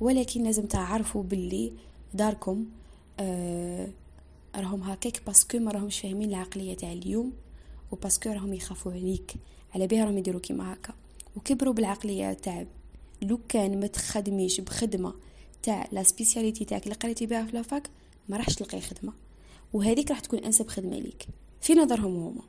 ولكن 0.00 0.42
لازم 0.42 0.66
تعرفوا 0.66 1.22
باللي 1.22 1.72
داركم 2.14 2.66
آه 3.20 3.88
راهم 4.56 4.82
هكاك 4.82 5.22
parce 5.26 5.46
que 5.46 5.58
ما 5.58 5.70
راهمش 5.70 6.00
فاهمين 6.00 6.28
العقلية 6.28 6.74
تاع 6.74 6.92
اليوم. 6.92 7.32
و 7.92 7.96
parce 7.96 8.17
que 8.17 8.30
راهم 8.30 8.54
يخافوا 8.54 8.92
عليك 8.92 9.34
على 9.74 9.86
بها 9.86 10.04
راهم 10.04 10.18
يديروا 10.18 10.40
كيما 10.40 10.72
هكا 10.72 10.94
وكبروا 11.36 11.74
بالعقلية 11.74 12.32
تاع 12.32 12.66
لو 13.22 13.40
كان 13.48 13.80
ما 13.80 13.86
تخدميش 13.86 14.60
بخدمة 14.60 15.14
تاع 15.62 15.88
la 15.92 16.02
spécialité 16.02 16.64
تاعك 16.64 16.84
اللي 16.84 16.94
قريتي 16.94 17.26
بها 17.26 17.44
في 17.44 17.52
la 17.52 17.67
fac 17.67 17.90
ما 18.28 18.36
راحش 18.36 18.54
تلقاي 18.54 18.80
خدمة. 18.80 19.12
وهذيك 19.72 20.10
راح 20.10 20.20
تكون 20.20 20.38
أنسب 20.38 20.68
خدمة 20.68 20.98
ليك. 20.98 21.26
في 21.60 21.74
نظرهم 21.74 22.16
هما. 22.16 22.42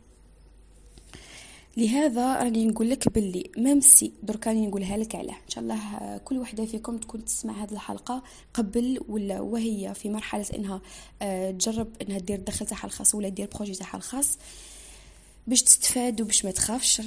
لهذا 1.77 2.35
راني 2.43 2.65
نقول 2.65 2.89
لك 2.89 3.13
باللي 3.13 3.51
même 3.57 3.94
si 3.94 4.13
درك 4.23 4.45
راني 4.45 4.67
نقولها 4.67 4.97
لك 4.97 5.15
علاه. 5.15 5.33
إن 5.33 5.49
شاء 5.49 5.63
الله 5.63 6.17
كل 6.17 6.37
وحدة 6.37 6.65
فيكم 6.65 6.97
تكون 6.97 7.25
تسمع 7.25 7.63
هذه 7.63 7.71
الحلقة 7.71 8.23
قبل 8.53 8.99
ولا 9.07 9.41
وهي 9.41 9.93
في 9.93 10.09
مرحلة 10.09 10.45
إنها 10.55 10.81
آه، 11.21 11.51
تجرب 11.51 11.87
إنها 12.01 12.19
دير 12.19 12.35
الدخل 12.35 12.65
تاعها 12.65 12.85
الخاص 12.85 13.15
ولا 13.15 13.29
دير 13.29 13.49
projet 13.55 13.73
تاعها 13.73 13.97
الخاص. 13.97 14.37
باش 15.47 15.63
تستفاد 15.63 16.21
وباش 16.21 16.45
ما 16.45 16.51
تخافش 16.51 17.01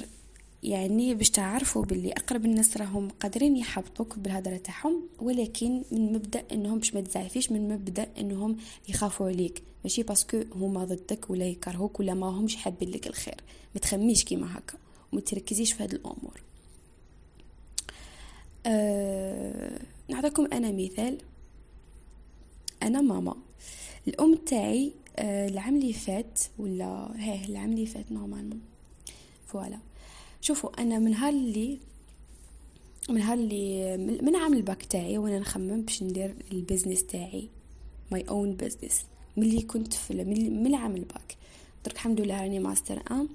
يعني 0.63 1.15
باش 1.15 1.29
تعرفوا 1.29 1.85
باللي 1.85 2.11
أقرب 2.11 2.45
الناس 2.45 2.77
راهم 2.77 3.09
قادرين 3.09 3.57
يحبطوك 3.57 4.19
بالهضره 4.19 4.57
تاعهم 4.57 5.01
ولكن 5.19 5.83
من 5.91 6.13
مبدأ 6.13 6.43
إنهم 6.51 6.79
باش 6.79 6.93
ما 6.93 7.01
تزعفيش 7.01 7.51
من 7.51 7.69
مبدأ 7.69 8.07
إنهم 8.17 8.57
يخافوا 8.89 9.27
عليك. 9.27 9.63
ماشي 9.83 10.03
parce 10.03 10.28
que 10.28 10.43
هما 10.55 10.85
ضدك 10.85 11.29
ولا 11.29 11.45
يكرهوك 11.45 11.99
ولا 11.99 12.13
ما 12.13 12.27
همش 12.27 12.55
حابين 12.55 12.89
لك 12.89 13.07
الخير. 13.07 13.41
ما 13.75 13.81
تخميش 13.81 14.23
كيما 14.23 14.57
هكا 14.57 14.77
وما 15.11 15.21
تركزيش 15.21 15.73
في 15.73 15.83
هاد 15.83 15.93
الأمور. 15.93 16.41
أه... 18.65 19.79
نعطيكم 20.09 20.47
أنا 20.53 20.71
مثال. 20.71 21.17
أنا 22.83 23.01
ماما. 23.01 23.35
الأم 24.07 24.35
تاعي 24.35 24.91
العام 25.19 25.75
اللي 25.75 25.93
فات 25.93 26.39
ولا 26.59 26.85
هاه 27.15 27.45
العام 27.45 27.71
اللي 27.71 27.85
فات 27.85 28.11
normalement 28.11 28.61
voilà. 29.47 29.79
شوفوا 30.41 30.81
أنا 30.81 30.99
من 30.99 31.13
هاللي 31.13 31.79
من 33.09 33.21
هاللي 33.21 33.97
من 33.97 34.35
عام 34.35 34.53
الباك 34.53 34.85
تاعي 34.85 35.17
وأنا 35.17 35.39
نخمم 35.39 35.81
باش 35.81 36.03
ندير 36.03 36.35
ال 36.51 36.57
business 36.57 37.03
تاعي 37.05 37.49
my 38.11 38.25
own 38.29 38.53
business 38.55 39.05
ملي 39.37 39.61
كنت 39.61 39.93
في 39.93 40.13
من 40.23 40.67
العام 40.67 40.95
الباك. 40.95 41.37
درك 41.85 41.95
الحمد 41.95 42.21
لله 42.21 42.41
راني 42.41 42.59
master 42.59 43.01
un. 43.11 43.27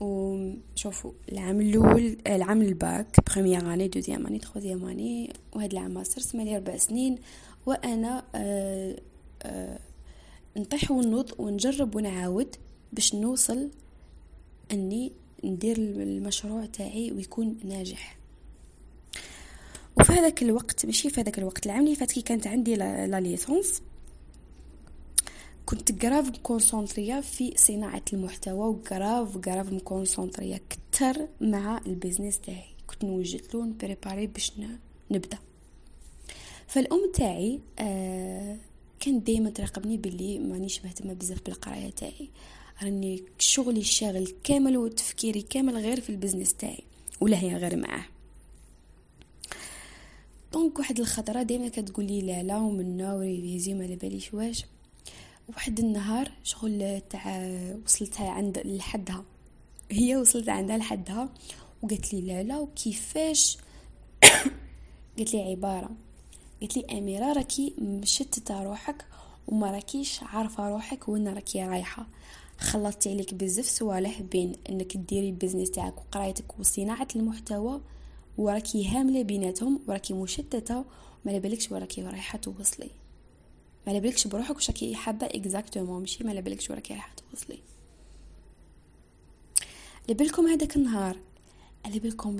وشوفوا 0.00 1.12
العام 1.32 1.60
الأول 1.60 2.16
العام 2.26 2.62
ال 2.62 2.73
bac 2.73 3.06
première 3.30 3.72
année 3.74 3.88
deuxième 3.88 4.26
année 4.26 4.38
troisième 4.38 4.84
année 4.84 5.32
وهذا 5.52 5.72
العام 5.72 5.90
ماستر 5.90 6.20
سمالي 6.20 6.56
أربع 6.56 6.76
سنين 6.76 7.18
وأنا 7.66 8.24
آه 8.34 8.96
آه 9.42 9.78
نطيح 10.56 10.90
ونوض 10.90 11.32
ونجرب 11.38 11.94
ونعاود 11.94 12.56
باش 12.92 13.14
نوصل 13.14 13.70
أني 14.72 15.12
ندير 15.44 15.76
المشروع 15.78 16.66
تاعي 16.66 17.12
ويكون 17.12 17.58
ناجح. 17.64 18.18
وفي 20.00 20.12
هذاك 20.12 20.42
الوقت 20.42 20.86
ماشي 20.86 21.10
في 21.10 21.20
هذاك 21.20 21.38
الوقت 21.38 21.66
العام 21.66 21.84
اللي 21.84 21.94
فات 21.94 22.12
كي 22.12 22.22
كانت 22.22 22.46
عندي 22.46 22.74
la 22.76 23.20
licence 23.20 23.82
كنت 25.66 26.04
grave 26.04 26.28
مكونسونطرية 26.28 27.20
في 27.20 27.54
صناعة 27.56 28.02
المحتوى 28.12 28.68
و 28.68 28.80
grave 28.80 29.38
grave 29.38 29.72
مكونسونطرية 29.72 30.60
كتر 30.70 31.28
مع 31.40 31.80
ال 31.86 31.92
business 31.92 32.40
تاعي. 32.40 32.74
كنت 32.86 33.04
نوجد 33.04 33.42
له 33.54 33.72
préparer 33.80 34.26
باش 34.26 34.52
نبدأ. 35.10 35.38
فالأم 36.66 37.12
تاعي 37.14 37.60
آه 37.78 38.56
كان 39.00 39.22
دائما 39.22 39.50
تراقبني 39.50 39.96
باللي 39.96 40.38
مانيش 40.38 40.84
مهتمة 40.84 41.12
بزاف 41.12 41.42
بالقراية 41.46 41.90
تاعي. 41.90 42.30
راني 42.82 43.22
شغلي 43.38 43.80
الشاغل 43.80 44.34
كامل 44.44 44.76
وتفكيري 44.76 45.42
كامل 45.42 45.76
غير 45.76 46.00
في 46.00 46.10
ال 46.10 46.15
business 46.15 46.54
تاعي 46.54 46.82
ولا 47.20 47.38
هي 47.40 47.56
غير 47.56 47.76
معاه. 47.76 48.06
donc 50.52 50.78
واحد 50.78 51.00
الخطرة 51.00 51.42
ديما 51.42 51.68
كتقول 51.68 52.04
لي 52.04 52.20
لا 52.20 52.42
لا 52.42 52.56
ومنا 52.56 53.14
و 53.14 53.21
révisez 53.21 53.74
ما 53.74 53.86
باليش 53.86 54.34
واش. 54.34 54.64
واحد 55.48 55.80
النهار 55.80 56.30
شغل 56.44 57.00
تاع 57.10 57.56
وصلتها 57.84 58.30
عند 58.30 58.58
لحدها 58.58 59.24
هي 59.90 60.16
وصلت 60.16 60.48
عندها 60.48 60.78
لحدها 60.78 61.28
وقالت 61.82 62.14
لي 62.14 62.20
لا 62.20 62.42
لا 62.42 62.58
وكيفاش؟ 62.58 63.58
قالت 65.18 65.34
لي 65.34 65.40
عبارة. 65.50 65.90
قالت 66.60 66.76
لي 66.76 66.98
أميرة 66.98 67.32
راكي 67.32 67.74
مشتته 67.78 68.62
روحك 68.62 69.06
وما 69.48 69.70
راكيش 69.70 70.22
عارفة 70.22 70.68
روحك 70.68 71.08
وين 71.08 71.28
راكي 71.28 71.64
رايحة. 71.64 72.06
خلطتي 72.58 73.10
عليك 73.10 73.34
بزاف 73.34 73.66
صوالح 73.66 74.20
بين 74.20 74.52
إنك 74.68 74.96
ديري 74.96 75.28
ال 75.28 75.33
business 75.33 75.70
تاعك 75.70 75.98
وقرايتك 75.98 76.58
وصناعة 76.60 77.08
المحتوى 77.16 77.80
وراكي 78.38 78.88
هاملة 78.88 79.22
بيناتهم 79.22 79.80
وراكي 79.88 80.14
مشتتة 80.14 80.84
ما 81.24 81.38
بالكش 81.38 81.72
وراكي 81.72 82.02
رايحة 82.02 82.38
توصلي. 82.38 82.90
ما 83.86 83.98
بالكش 83.98 84.26
بروحك 84.26 84.56
واش 84.56 84.70
راكي 84.70 84.94
حابة 84.94 85.26
اكزاكتومون 85.26 86.00
ماشي 86.00 86.24
ما 86.24 86.40
بالكش 86.40 86.70
وراكي 86.70 86.92
رايحة 86.92 87.12
توصلي. 87.30 87.58
لبالكم 90.08 90.46
هذاك 90.46 90.76
النهار 90.76 91.16
على 91.84 91.98
بالكم 91.98 92.36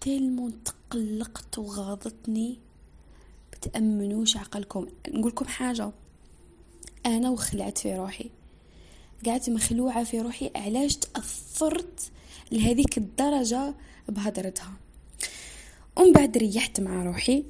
تلمون 0.00 0.64
تقلقت 0.64 1.58
وغاضتني 1.58 2.58
بتأمنوش 3.56 4.36
عقلكم 4.36 4.86
نقولكم 5.08 5.44
حاجة. 5.44 5.92
أنا 7.06 7.30
وخلعت 7.30 7.78
في 7.78 7.94
روحي. 7.94 8.30
قعدت 9.26 9.50
مخلوعة 9.50 10.04
في 10.04 10.20
روحي. 10.20 10.50
علاش 10.56 10.96
تأثرت 10.96 12.10
لهذيك 12.52 12.98
الدرجة 12.98 13.74
بهدرتها؟ 14.08 14.72
ومن 15.96 16.12
بعد 16.12 16.38
ريحت 16.38 16.80
مع 16.80 17.02
روحي. 17.02 17.44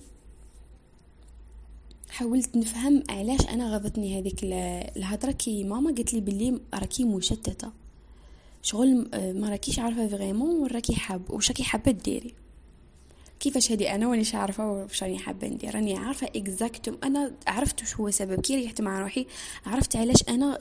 حاولت 2.10 2.56
نفهم 2.56 3.02
علاش 3.10 3.40
أنا 3.48 3.74
غضتني 3.74 4.18
هذيك 4.18 4.38
الهضره 4.42 5.32
كي 5.32 5.64
ماما 5.64 5.94
قالت 5.94 6.14
لي 6.14 6.20
بلي 6.20 6.60
راكي 6.74 7.04
مشتتة. 7.04 7.72
شغل 8.62 9.08
ما 9.14 9.50
راكيش 9.50 9.78
عارفة 9.78 10.08
vraiment 10.08 10.62
وراكي 10.62 10.94
حاب 10.94 11.30
واش 11.30 11.48
راكي 11.48 11.64
حابة 11.64 11.90
ديري. 11.92 12.34
كيفاش 13.40 13.72
هادي 13.72 13.90
أنا؟ 13.94 14.08
مانيش 14.08 14.34
عارفه 14.34 14.72
واش 14.72 15.02
راني 15.02 15.18
حابه 15.18 15.48
ندير 15.48 15.74
راني 15.74 15.96
عارفة 15.96 16.26
exactement 16.26 16.98
أنا 17.04 17.32
عرفت 17.46 17.80
واش 17.80 17.96
هو 17.96 18.10
سبب. 18.10 18.40
كي 18.40 18.56
ريحت 18.56 18.80
مع 18.80 19.02
روحي 19.02 19.26
عرفت 19.66 19.96
علاش 19.96 20.28
أنا 20.28 20.58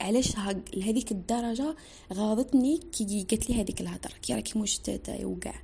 علاش 0.00 0.36
لهذيك 0.74 1.12
الدرجة 1.12 1.76
غاضتني 2.12 2.78
كي 2.78 3.26
قالت 3.30 3.50
لي 3.50 3.60
هذيك 3.60 3.80
الهضرة. 3.80 4.12
كي 4.22 4.34
راكي 4.34 4.58
مشتته 4.58 5.26
وكاع 5.26 5.62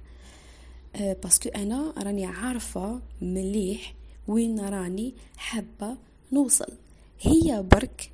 أه 0.96 1.16
parce 1.22 1.38
que 1.39 1.48
أنا 1.48 1.94
راني 1.98 2.26
عارفة 2.26 3.00
مليح 3.22 3.94
وين 4.28 4.60
راني 4.60 5.14
حابة 5.36 5.96
نوصل. 6.32 6.72
هي 7.20 7.64
برك 7.72 8.12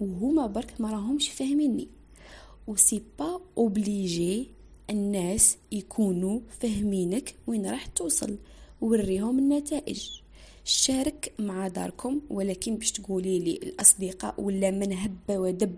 وهما 0.00 0.46
برك 0.46 0.80
ما 0.80 0.90
راهمش 0.90 1.28
فاهميني. 1.28 1.88
و 2.66 2.72
c'est 2.72 3.02
pas 3.18 3.40
obligé 3.58 4.50
الناس 4.90 5.56
يكونوا 5.72 6.40
فاهمينك 6.60 7.34
وين 7.46 7.66
راح 7.70 7.86
توصل 7.86 8.38
وريهم 8.80 9.38
النتائج. 9.38 10.10
شارك 10.64 11.32
مع 11.38 11.68
داركم 11.68 12.20
ولكن 12.30 12.76
باش 12.76 12.92
تقولي 12.92 13.38
لي 13.38 13.52
الأصدقاء 13.52 14.40
ولا 14.40 14.70
من 14.70 14.92
هب 14.92 15.16
ودب 15.30 15.76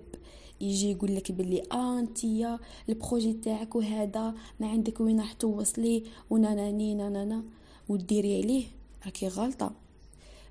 يجي 0.61 0.91
يقول 0.91 1.17
لك 1.17 1.33
باللي 1.33 1.63
آه 1.73 1.99
انتيا 1.99 2.59
ال 2.89 2.95
projet 2.95 3.33
تاعك 3.33 3.75
وهذا 3.77 4.35
ما 4.61 4.69
عندك 4.71 5.01
وين 5.01 5.21
راح 5.21 5.33
توصلي 5.33 6.03
وناناني 6.31 6.95
نانانا 6.95 7.45
وديري 7.89 8.43
عليه 8.43 8.65
راكي 9.05 9.29
غلطة. 9.29 9.73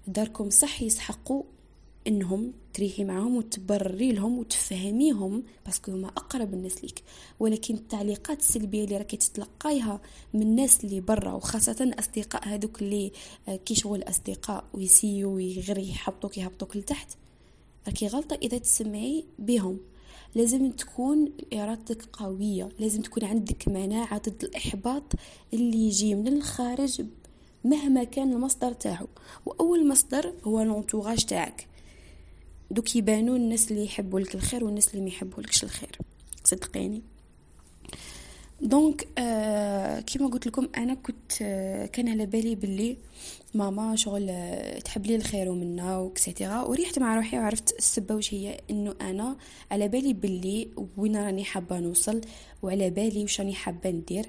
داركم 0.07 0.49
صح 0.49 0.81
يسحقوا 0.81 1.43
إنهم 2.07 2.53
تريحي 2.73 3.03
معهم 3.03 3.35
وتبرري 3.35 4.11
لهم 4.11 4.39
وتفهميهم 4.39 5.43
parce 5.65 5.81
que 5.82 5.91
هما 5.91 6.07
أقرب 6.07 6.53
الناس 6.53 6.83
ليك. 6.83 7.03
ولكن 7.39 7.75
التعليقات 7.75 8.39
السلبية 8.39 8.83
اللي 8.83 8.97
راكي 8.97 9.17
تتلقايها 9.17 10.01
من 10.33 10.41
الناس 10.41 10.83
اللي 10.83 11.01
برا 11.01 11.33
وخاصة 11.33 11.75
الأصدقاء 11.81 12.47
هذوك 12.47 12.81
اللي 12.81 13.11
آه، 13.47 13.55
كي 13.55 13.75
شغل 13.75 14.03
أصدقاء 14.03 14.63
ويسييو 14.73 15.37
غير 15.37 15.77
يحبطوك 15.77 16.37
يهبطوك 16.37 16.77
لتحت 16.77 17.17
راكي 17.87 18.07
غلطة 18.07 18.37
إذا 18.41 18.57
تسمعي 18.57 19.25
بهم. 19.39 19.79
لازم 20.35 20.71
تكون 20.71 21.31
إرادتك 21.53 22.05
قوية 22.13 22.69
لازم 22.79 23.01
تكون 23.01 23.23
عندك 23.23 23.67
مناعة 23.67 24.21
ضد 24.29 24.43
الإحباط 24.43 25.03
اللي 25.53 25.77
يجي 25.77 26.15
من 26.15 26.27
الخارج 26.27 27.05
مهما 27.63 28.03
كان 28.03 28.33
المصدر 28.33 28.73
تاعو. 28.73 29.07
وأول 29.45 29.87
مصدر 29.87 30.33
هو 30.43 30.61
l'entourage 30.61 31.25
تاعك. 31.25 31.70
دوك 32.71 32.95
يبانو 32.95 33.35
الناس 33.35 33.71
اللي 33.71 33.85
يحبوا 33.85 34.19
لك 34.19 34.35
الخير 34.35 34.63
والناس 34.63 34.89
اللي 34.91 35.01
ما 35.01 35.07
يحبوا 35.07 35.43
لكش 35.43 35.63
الخير. 35.63 35.97
صدقيني. 36.43 37.01
donc 38.61 39.07
آه 39.17 39.99
كيما 39.99 40.27
قلت 40.27 40.47
لكم 40.47 40.69
أنا 40.77 40.93
كنت 40.93 41.31
آه 41.41 41.85
كان 41.85 42.09
على 42.09 42.25
بالي 42.25 42.55
باللي 42.55 42.97
ماما 43.53 43.95
شغل 43.95 44.27
آه 44.29 44.79
تحب 44.79 45.05
لي 45.05 45.15
الخير 45.15 45.49
ومنا 45.49 45.97
وكسيتيرا 45.97 46.61
وريحت 46.61 46.99
مع 46.99 47.15
روحي 47.15 47.37
وعرفت 47.37 47.77
السبه 47.77 48.15
وش 48.15 48.33
هي 48.33 48.59
إنه 48.69 48.95
أنا 49.01 49.37
على 49.71 49.87
بالي 49.87 50.13
باللي 50.13 50.69
وين 50.97 51.17
راني 51.17 51.43
حابة 51.43 51.79
نوصل 51.79 52.21
وعلى 52.63 52.89
بالي 52.89 53.23
وش 53.23 53.39
راني 53.39 53.53
حابة 53.53 53.89
ندير. 53.89 54.25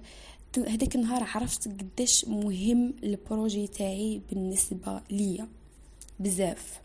هذاك 0.56 0.94
النهار 0.94 1.22
عرفت 1.34 1.68
قداش 1.68 2.24
مهم 2.24 2.94
البروجي 3.02 3.66
تاعي 3.66 4.20
بالنسبة 4.30 5.00
ليا. 5.10 5.48
بزاف. 6.20 6.81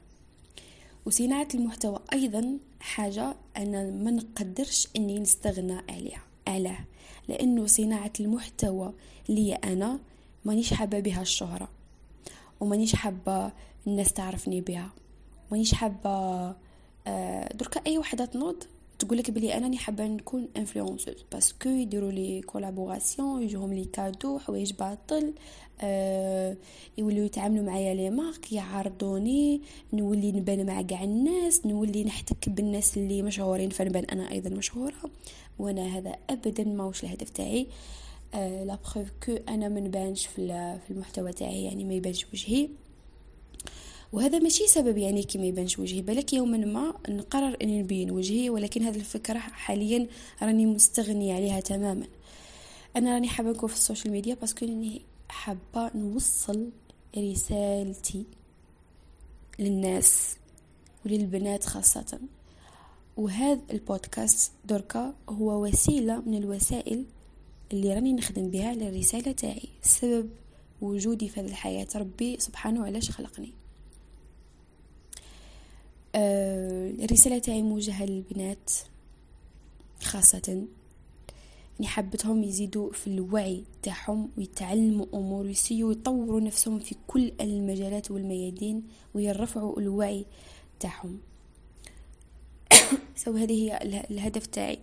وصناعة 1.07 1.47
المحتوى 1.53 1.99
أيضا 2.13 2.57
حاجة 2.79 3.35
أنا 3.57 3.83
ما 3.91 4.11
نقدرش 4.11 4.87
إني 4.95 5.19
نستغنى 5.19 5.81
عليها 5.89 6.21
علاه. 6.47 6.79
لأنه 7.27 7.65
صناعة 7.65 8.13
المحتوى 8.19 8.93
لي 9.29 9.53
أنا 9.53 9.99
مانيش 10.45 10.73
حابة 10.73 10.99
بها 10.99 11.21
الشهرة 11.21 11.69
ومانيش 12.59 12.95
حابة 12.95 13.51
الناس 13.87 14.13
تعرفني 14.13 14.61
بها. 14.61 14.89
مانيش 15.51 15.73
حابة 15.73 16.09
آه، 17.07 17.53
دركا 17.53 17.81
أي 17.87 17.97
وحدة 17.97 18.25
تنوض 18.25 18.63
تقول 18.99 19.17
لك 19.17 19.31
بلي 19.31 19.57
أنا 19.57 19.77
حابة 19.77 20.07
نكون 20.07 20.47
influenceuse 20.57 21.25
parce 21.31 21.55
que 21.55 21.69
يديروا 21.69 22.11
les 22.11 22.41
collaborations 22.41 23.43
يجوهم 23.43 23.73
les 23.73 23.85
cadeaux 23.85 24.39
حوايج 24.39 24.73
باطل 24.73 25.33
أه 25.81 26.57
يوليو 26.97 27.23
يتعاملوا 27.23 27.65
معايا 27.65 27.93
les 27.93 28.09
marques 28.09 28.51
يعرضوني 28.51 29.61
نولي 29.93 30.31
نبان 30.31 30.65
مع 30.65 30.81
كاع 30.81 31.03
الناس 31.03 31.65
نولي 31.65 32.03
نحتك 32.03 32.49
بالناس 32.49 32.97
اللي 32.97 33.21
مشهورين 33.21 33.69
فنبان 33.69 34.05
أنا 34.05 34.31
أيضا 34.31 34.49
مشهورة 34.49 35.11
وأنا 35.59 35.97
هذا 35.97 36.15
ابدا 36.29 36.63
ماوش 36.63 37.03
الهدف 37.03 37.29
تاعي. 37.29 37.67
أه 38.33 38.63
la 38.63 38.77
preuve 38.95 39.07
que 39.25 39.31
أنا 39.49 39.69
ما 39.69 39.79
نبانش 39.79 40.27
في 40.27 40.77
المحتوى 40.91 41.33
تاعي 41.33 41.63
يعني 41.63 41.83
ما 41.83 41.93
يبانش 41.93 42.25
وجهي. 42.33 42.69
وهذا 44.13 44.39
ماشي 44.39 44.67
سبب 44.67 44.97
يعني 44.97 45.23
كي 45.23 45.37
ما 45.37 45.45
يبانش 45.45 45.79
وجهي 45.79 46.01
بالك 46.01 46.33
يوما 46.33 46.57
ما 46.57 46.93
نقرر 47.09 47.57
أني 47.61 47.81
نبين 47.81 48.11
وجهي 48.11 48.49
ولكن 48.49 48.83
هذه 48.83 48.95
الفكرة 48.95 49.37
حاليا 49.37 50.07
راني 50.41 50.65
مستغنيه 50.65 51.33
عليها 51.33 51.59
تماما. 51.59 52.07
أنا 52.95 53.13
راني 53.13 53.27
حابة 53.27 53.49
نكون 53.49 53.69
في 53.69 53.75
ال 53.75 53.80
social 53.80 54.11
media 54.11 54.35
parce 54.35 54.54
que 54.54 54.65
راني 54.65 55.01
حابة 55.29 55.91
نوصل 55.95 56.69
رسالتي 57.17 58.25
للناس 59.59 60.35
وللبنات 61.05 61.65
خاصة. 61.65 62.19
وهذا 63.17 63.61
البودكاست 63.71 64.51
دركا 64.65 65.13
هو 65.29 65.63
وسيلة 65.63 66.21
من 66.21 66.37
الوسائل 66.37 67.05
اللي 67.73 67.93
راني 67.93 68.13
نخدم 68.13 68.49
بها 68.49 68.69
على 68.69 68.89
الرساله 68.89 69.31
تاعي 69.31 69.69
سبب 69.81 70.29
وجودي 70.81 71.29
في 71.29 71.39
هذه 71.39 71.47
الحياة. 71.47 71.87
ربي 71.95 72.39
سبحانه 72.39 72.85
علاش 72.85 73.11
خلقني. 73.11 73.53
الرسالة 76.19 77.39
تاعي 77.39 77.61
موجهة 77.61 78.05
للبنات 78.05 78.71
خاصة 80.01 80.67
يعني 81.79 81.87
حبتهم 81.87 82.43
يزيدوا 82.43 82.93
في 82.93 83.07
الوعي 83.07 83.63
تاعهم 83.83 84.29
ويتعلموا 84.37 85.05
أمور 85.13 85.45
ويسيوا 85.45 85.91
يطوروا 85.91 86.39
نفسهم 86.39 86.79
في 86.79 86.95
كل 87.07 87.31
المجالات 87.41 88.11
والميادين 88.11 88.83
ويرفعوا 89.13 89.79
الوعي 89.79 90.25
تاعهم. 90.79 91.19
so 93.25 93.31
هذه 93.31 93.53
هي 93.53 93.79
الهدف 94.11 94.45
تاعي. 94.45 94.79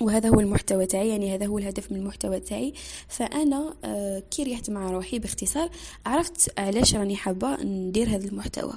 وهذا 0.00 0.28
هو 0.28 0.40
المحتوى 0.40 0.86
تاعي 0.86 1.08
يعني 1.08 1.34
هذا 1.34 1.46
هو 1.46 1.58
الهدف 1.58 1.92
من 1.92 1.98
المحتوى 1.98 2.40
تاعي. 2.40 2.74
فأنا 3.08 3.74
آه، 3.84 4.22
كي 4.30 4.42
ريحت 4.42 4.70
مع 4.70 4.90
روحي 4.90 5.18
باختصار 5.18 5.70
عرفت 6.06 6.58
علاش 6.58 6.94
راني 6.94 7.16
حابة 7.16 7.62
ندير 7.62 8.08
هذا 8.08 8.28
المحتوى. 8.28 8.74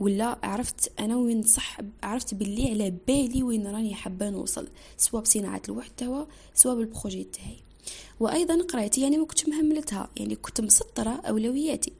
ولا 0.00 0.38
عرفت 0.42 0.92
أنا 1.00 1.16
وين 1.16 1.42
صح 1.42 1.78
عرفت 2.02 2.34
باللي 2.34 2.70
على 2.70 2.94
بالي 3.06 3.42
وين 3.42 3.66
راني 3.66 3.94
حابة 3.94 4.30
نوصل 4.30 4.68
سواء 4.96 5.22
بصناعة 5.22 5.62
المحتوى 5.68 6.26
سواء 6.54 6.76
بال 6.76 6.88
projet 6.88 7.24
تاعي. 7.24 7.56
وأيضا 8.20 8.62
قرايتي 8.62 9.00
يعني 9.02 9.16
ما 9.16 9.26
كنتش 9.26 9.48
مهملتها 9.48 10.08
يعني 10.16 10.36
كنت 10.36 10.60
مسطرة 10.60 11.10
أولوياتي. 11.10 11.92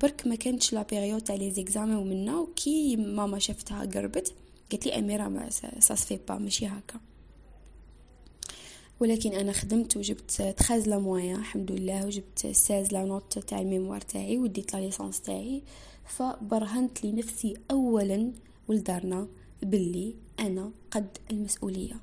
برك 0.00 0.26
ما 0.26 0.34
كانتش 0.34 0.72
la 0.72 0.82
période 0.82 1.20
تاع 1.20 1.34
les 1.34 1.50
examens 1.50 1.94
ومنا 1.94 2.38
وكي 2.38 2.96
ماما 2.96 3.38
شفتها 3.38 3.84
قربت 3.84 4.34
قالت 4.70 4.86
لي 4.86 4.98
أميرة 4.98 5.28
mais 5.28 5.94
ça 5.94 6.00
se 6.00 6.06
fait 6.06 6.18
pas 6.28 6.38
ماشي 6.38 6.66
هكا. 6.66 7.00
ولكن 9.00 9.32
أنا 9.32 9.52
خدمت 9.52 9.96
وجبت 9.96 10.30
13 10.30 10.90
la 10.90 10.98
moyenne 10.98 11.36
الحمد 11.36 11.72
لله 11.72 12.06
وجبت 12.06 12.38
16 12.38 12.92
la 12.92 13.04
note 13.04 13.38
تاع 13.38 13.60
ال 13.60 13.65
mémoire 13.65 14.00
تاعي 14.00 14.38
وديت 14.38 14.74
la 14.74 14.80
licence 14.80 15.20
تاعي. 15.20 15.62
فبرهنت 16.10 17.04
لنفسي 17.04 17.54
اولا 17.70 18.32
ولدارنا 18.68 19.28
باللي 19.62 20.14
أنا 20.40 20.70
قد 20.90 21.18
المسؤوليه. 21.30 22.00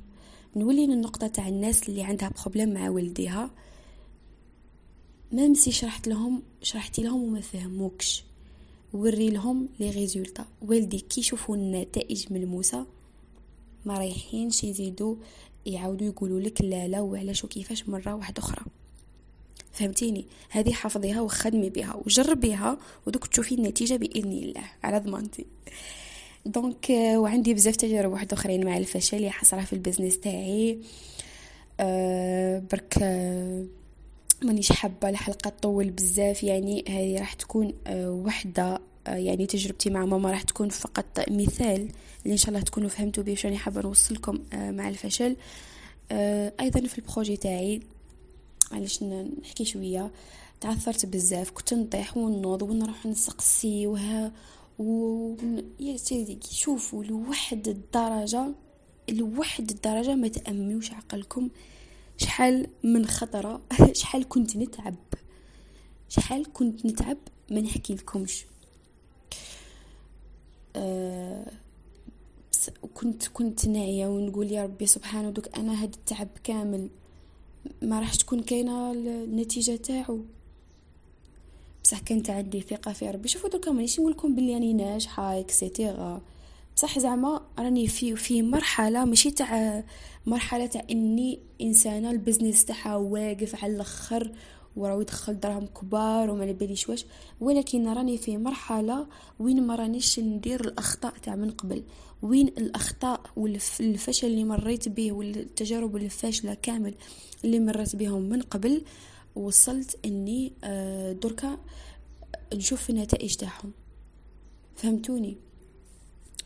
نولي 0.55 0.87
للنقطة 0.87 1.27
تاع 1.27 1.47
الناس 1.47 1.89
اللي 1.89 2.03
عندها 2.03 2.31
problème 2.41 2.73
مع 2.73 2.89
ولديها 2.89 3.51
même 5.31 5.53
si 5.53 5.71
شرحت 5.71 6.07
لهم 6.07 6.41
شرحتي 6.61 7.03
لهم 7.03 7.23
وما 7.23 7.41
فهموكش. 7.41 8.23
وري 8.93 9.29
لهم 9.29 9.69
les 9.79 9.89
résultats. 9.89 10.45
والدي 10.61 10.99
كي 10.99 11.21
يشوفوا 11.21 11.55
النتائج 11.55 12.33
ملموسه 12.33 12.85
ما 13.85 13.97
رايحينش 13.97 14.63
يزيدوا 14.63 15.15
يعاودوا 15.65 16.07
يقولوا 16.07 16.39
لك 16.39 16.61
لا 16.61 16.87
لا 16.87 17.01
وعلاش 17.01 17.43
وكيفاش 17.43 17.89
مرة 17.89 18.13
واحدة 18.13 18.39
أخرى. 18.39 18.65
فهمتيني؟ 19.77 20.25
هذه 20.49 20.73
حفظيها 20.73 21.21
وخدمي 21.21 21.69
بها 21.69 21.95
وجربيها 22.05 22.77
ودوك 23.07 23.27
تشوفي 23.27 23.55
النتيجة 23.55 23.95
بإذن 23.95 24.31
الله 24.31 24.63
على 24.83 24.99
ضمانتي. 24.99 25.45
donc 26.45 26.91
آه، 26.91 27.19
وعندي 27.19 27.53
بزاف 27.53 27.75
تجارب 27.75 28.11
واحد 28.11 28.33
آخرين 28.33 28.65
مع 28.65 28.77
الفشل 28.77 29.17
اللي 29.17 29.29
حصلها 29.31 29.65
في 29.65 29.73
ال 29.73 29.78
business 29.78 30.19
تاعي. 30.19 30.79
أه 31.79 32.63
برك 32.71 32.97
أه 33.01 33.65
مانيش 34.43 34.71
حابة 34.71 35.09
الحلقة 35.09 35.49
تطول 35.49 35.89
بزاف 35.89 36.43
يعني 36.43 36.83
هذه 36.89 37.19
راح 37.19 37.33
تكون 37.33 37.73
أه 37.87 38.11
وحدة. 38.11 38.81
أه 39.07 39.15
يعني 39.15 39.45
تجربتي 39.45 39.89
مع 39.89 40.05
ماما 40.05 40.31
راح 40.31 40.41
تكون 40.41 40.69
فقط 40.69 41.29
مثال 41.29 41.89
اللي 42.23 42.31
إن 42.31 42.37
شاء 42.37 42.49
الله 42.49 42.61
تكونوا 42.61 42.89
فهمتوا 42.89 43.23
بيه 43.23 43.35
راني 43.45 43.57
حابة 43.57 43.81
نوصلكم 43.81 44.39
مع 44.53 44.89
الفشل. 44.89 45.35
أيضا 46.61 46.87
في 46.87 46.97
البروجي 46.97 47.37
تاعي. 47.37 47.81
علاش 48.71 49.03
نحكي 49.03 49.65
شوية. 49.65 50.11
تعثرت 50.61 51.05
بزاف 51.05 51.51
كنت 51.51 51.73
نطيح 51.73 52.17
ونوض 52.17 52.61
ونروح 52.61 53.05
نسقسي 53.05 53.87
وها 53.87 54.31
و 54.79 55.35
شوفوا 56.51 57.03
لوحد 57.03 57.67
الدرجة 57.67 58.53
لوحد 59.09 59.71
الدرجة 59.71 60.15
ما 60.15 60.27
تأمنوش 60.27 60.91
عقلكم 60.91 61.49
شحال 62.17 62.67
من 62.83 63.05
خطرة 63.05 63.61
شحال 63.99 64.27
كنت 64.27 64.57
نتعب. 64.57 64.95
شحال 66.09 66.53
كنت 66.53 66.85
نتعب 66.85 67.17
ما 67.51 67.61
نحكي 67.61 67.95
لكمش. 67.95 68.45
أه 70.75 71.51
كنت 72.93 73.27
كنت 73.27 73.67
نعيى 73.67 74.07
ونقول 74.07 74.51
يا 74.51 74.63
ربي 74.63 74.85
سبحانه 74.85 75.29
دوك 75.29 75.57
أنا 75.57 75.83
هاد 75.83 75.93
التعب 75.93 76.27
كامل 76.43 76.89
ما 77.81 77.99
راح 77.99 78.15
تكون 78.15 78.39
كاينة 78.39 78.91
النتيجة 78.91 79.75
تاعو. 79.75 80.19
بصح 81.83 81.99
كانت 81.99 82.29
عندي 82.29 82.61
ثقة 82.61 82.93
في 82.93 83.09
ربي. 83.09 83.27
شوفوا 83.27 83.49
دوكا 83.49 83.71
مانيش 83.71 83.99
نقول 83.99 84.11
لكم 84.11 84.35
بلي 84.35 84.53
راني 84.53 84.73
ناجحة 84.73 85.39
et 85.39 85.60
cetera 85.60 86.21
بصح 86.77 86.99
زعما 86.99 87.41
راني 87.59 87.87
في 87.87 88.15
في 88.15 88.41
مرحلة 88.41 89.05
ماشي 89.05 89.31
تاع 89.31 89.83
مرحلة 90.25 90.65
تاع 90.65 90.83
إني 90.91 91.39
إنسانة 91.61 92.11
ال 92.11 92.17
business 92.17 92.65
تاعها 92.65 92.95
واقف 92.95 93.63
على 93.63 93.73
الأخر 93.73 94.31
وراه 94.77 95.01
يدخل 95.01 95.39
دراهم 95.39 95.65
كبار 95.65 96.29
وما 96.29 96.51
باليش 96.51 96.89
واش. 96.89 97.05
ولكن 97.39 97.87
راني 97.87 98.17
في 98.17 98.37
مرحلة 98.37 99.07
وين 99.39 99.67
ما 99.67 99.75
رانيش 99.75 100.19
ندير 100.19 100.61
الأخطاء 100.61 101.13
تاع 101.17 101.35
من 101.35 101.51
قبل. 101.51 101.83
وين 102.21 102.47
الأخطاء 102.47 103.21
والفشل 103.35 104.27
اللي 104.27 104.43
مريت 104.43 104.89
به 104.89 105.11
والتجارب 105.11 105.95
الفاشلة 105.95 106.53
كامل 106.53 106.93
اللي 107.43 107.59
مريت 107.59 107.95
بهم 107.95 108.21
من 108.21 108.41
قبل 108.41 108.81
وصلت 109.35 109.99
إني 110.05 110.53
آه، 110.63 111.11
دركا 111.11 111.57
نشوف 112.53 112.89
النتائج 112.89 113.35
تاعهم. 113.35 113.71
فهمتوني؟ 114.75 115.37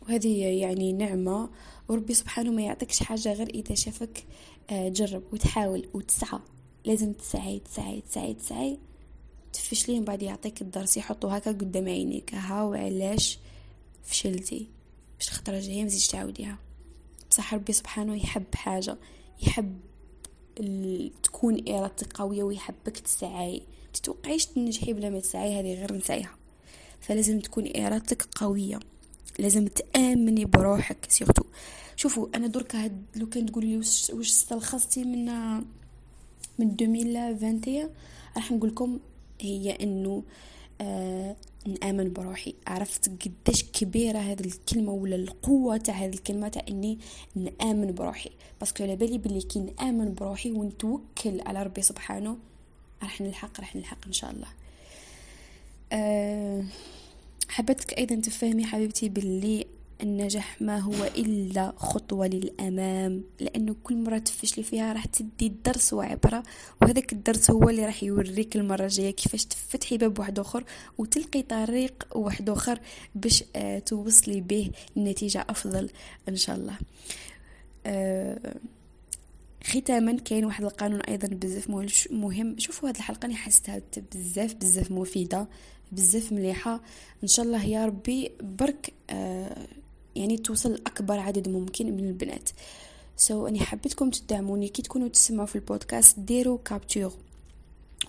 وهذه 0.02 0.44
يعني 0.44 0.92
نعمة 0.92 1.50
وربي 1.88 2.14
سبحانه 2.14 2.50
ما 2.50 2.62
يعطيكش 2.62 3.02
حاجة 3.02 3.32
غير 3.32 3.48
إذا 3.48 3.74
شافك 3.74 4.24
آه، 4.70 4.88
جرب 4.88 5.22
وتحاول 5.32 5.88
وتسعى. 5.94 6.38
لازم 6.84 7.12
تسعي 7.12 7.58
تسعي 7.58 8.00
تسعي 8.00 8.34
تسعي. 8.34 8.78
تفشلين 9.52 10.04
بعد 10.04 10.22
يعطيك 10.22 10.62
الدرس 10.62 10.96
يحطو 10.96 11.28
هكا 11.28 11.52
قدام 11.52 11.88
عينيك. 11.88 12.34
ها 12.34 12.62
وعلاش 12.62 13.38
فشلتي؟ 14.04 14.66
باش 15.18 15.28
الخطرة 15.28 15.56
الجاية 15.56 15.84
مزيدش 15.84 16.06
تعاوديها. 16.06 16.58
بصح 17.30 17.54
ربي 17.54 17.72
سبحانه 17.72 18.16
يحب 18.16 18.54
حاجة 18.54 18.96
يحب 19.42 19.80
تكون 21.22 21.68
إرادتك 21.68 22.16
قوية 22.16 22.42
ويحبك 22.42 22.98
تسعي. 22.98 23.62
تتوقعيش 23.92 24.46
تنجحي 24.46 24.92
بلا 24.92 25.10
ما 25.10 25.20
تسعي 25.20 25.60
هذه 25.60 25.74
غير 25.74 25.94
نسعيها. 25.94 26.36
فلازم 27.00 27.40
تكون 27.40 27.76
إرادتك 27.76 28.22
قوية. 28.34 28.80
لازم 29.38 29.66
تآمني 29.66 30.44
بروحك 30.44 31.10
سيرتو. 31.10 31.42
شوفوا 31.96 32.26
أنا 32.34 32.46
درك 32.46 32.76
هاد 32.76 33.04
لو 33.16 33.28
كان 33.28 33.46
تقولي 33.46 33.76
واش 33.76 34.10
استلخصتي 34.12 35.04
من 35.04 35.24
من 36.58 36.76
2021 36.80 37.90
راح 38.36 38.52
نقول 38.52 38.70
لكم 38.70 38.98
هي 39.40 39.70
إنه 39.70 40.22
آه 40.80 41.36
نآمن 41.66 42.12
بروحي. 42.12 42.54
عرفت 42.66 43.10
قداش 43.24 43.64
كبيرة 43.64 44.18
هذه 44.18 44.40
الكلمة 44.40 44.92
ولا 44.92 45.16
القوة 45.16 45.76
تاع 45.76 45.94
هذه 45.94 46.14
الكلمة 46.14 46.48
تاع 46.48 46.64
إني 46.68 46.98
نآمن 47.34 47.92
بروحي. 47.92 48.30
parce 48.60 48.75
que 48.75 48.84
على 48.84 48.96
بالي 48.96 49.18
بلي 49.18 49.40
كي 49.40 49.58
نآمن 49.58 50.14
بروحي 50.14 50.50
ونتوكل 50.50 51.40
على 51.40 51.62
ربي 51.62 51.82
سبحانه 51.82 52.36
راح 53.02 53.20
نلحق 53.20 53.60
راح 53.60 53.76
نلحق 53.76 54.06
إن 54.06 54.12
شاء 54.12 54.30
الله. 54.30 54.48
أه 55.92 56.64
حبيتك 57.48 57.98
أيضا 57.98 58.14
تفهمي 58.14 58.64
حبيبتي 58.64 59.08
باللي 59.08 59.66
النجاح 60.02 60.62
ما 60.62 60.78
هو 60.78 61.04
إلا 61.04 61.72
خطوة 61.76 62.26
للأمام 62.26 63.24
لأنه 63.40 63.76
كل 63.84 63.96
مرة 63.96 64.18
تفشلي 64.18 64.64
فيها 64.64 64.92
راح 64.92 65.04
تدي 65.04 65.48
درس 65.64 65.92
وعبرة 65.92 66.42
وهذاك 66.82 67.12
الدرس 67.12 67.50
هو 67.50 67.68
اللي 67.68 67.86
راح 67.86 68.02
يوريك 68.02 68.56
المرة 68.56 68.84
الجاية 68.84 69.10
كيفاش 69.10 69.44
تفتحي 69.44 69.98
باب 69.98 70.18
واحد 70.18 70.38
آخر 70.38 70.64
وتلقي 70.98 71.42
طريق 71.42 72.04
واحد 72.16 72.50
آخر 72.50 72.80
باش 73.14 73.44
آه 73.56 73.78
توصلي 73.78 74.40
به 74.40 74.70
لنتيجة 74.96 75.46
أفضل 75.48 75.90
إن 76.28 76.36
شاء 76.36 76.56
الله. 76.56 76.78
آه 77.86 78.54
ختاما 79.64 80.16
كاين 80.16 80.44
واحد 80.44 80.64
القانون 80.64 81.00
أيضا 81.00 81.28
بزاف 81.28 81.70
مهم. 82.10 82.58
شوفوا 82.58 82.88
هذه 82.88 82.96
الحلقة 82.96 83.26
أنا 83.26 83.34
حسيتها 83.34 83.82
بزاف 84.14 84.54
بزاف 84.54 84.90
مفيدة 84.90 85.48
بزاف 85.92 86.32
مليحة. 86.32 86.80
إن 87.22 87.28
شاء 87.28 87.44
الله 87.46 87.64
يا 87.64 87.86
ربي 87.86 88.32
برك 88.42 88.92
آه 89.10 89.66
يعني 90.16 90.36
توصل 90.36 90.72
لأكبر 90.72 91.18
عدد 91.18 91.48
ممكن 91.48 91.96
من 91.96 92.08
البنات. 92.08 92.48
so 93.16 93.44
so, 93.44 93.48
أني 93.48 93.60
حبيتكم 93.60 94.10
تدعموني. 94.10 94.68
كي 94.68 94.82
تكونوا 94.82 95.08
تسمعوا 95.08 95.46
في 95.46 95.56
البودكاست 95.56 96.18
ديروا 96.18 96.58
capture 96.64 97.12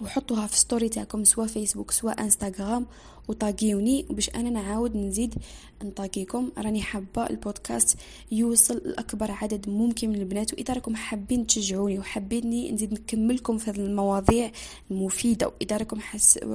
وحطوها 0.02 0.48
في 0.48 0.58
story 0.58 0.90
تاعكم 0.90 1.24
سواء 1.24 1.48
فيسبوك 1.48 1.92
سواء 1.92 2.22
انستغرام 2.22 2.86
وطاقيوني. 3.28 4.06
باش 4.10 4.30
أنا 4.30 4.50
نعاود 4.50 4.98
نزيد 4.98 5.36
نطاقيكم 5.84 6.52
راني 6.58 6.82
حابة 6.82 7.30
البودكاست 7.30 7.98
يوصل 8.32 8.82
لأكبر 8.86 9.32
عدد 9.32 9.70
ممكن 9.70 10.10
من 10.10 10.16
البنات. 10.16 10.54
واذا 10.54 10.74
راكم 10.74 10.96
حابين 10.96 11.48
تشجعوني 11.48 12.00
وحابيني 12.00 12.72
نزيد 12.72 12.94
نكملكم 12.94 13.58
في 13.58 13.72
هذه 13.72 13.76
المواضيع 13.76 14.52
المفيدة. 14.92 15.48
واذا 15.48 15.78
راكم. 15.78 16.00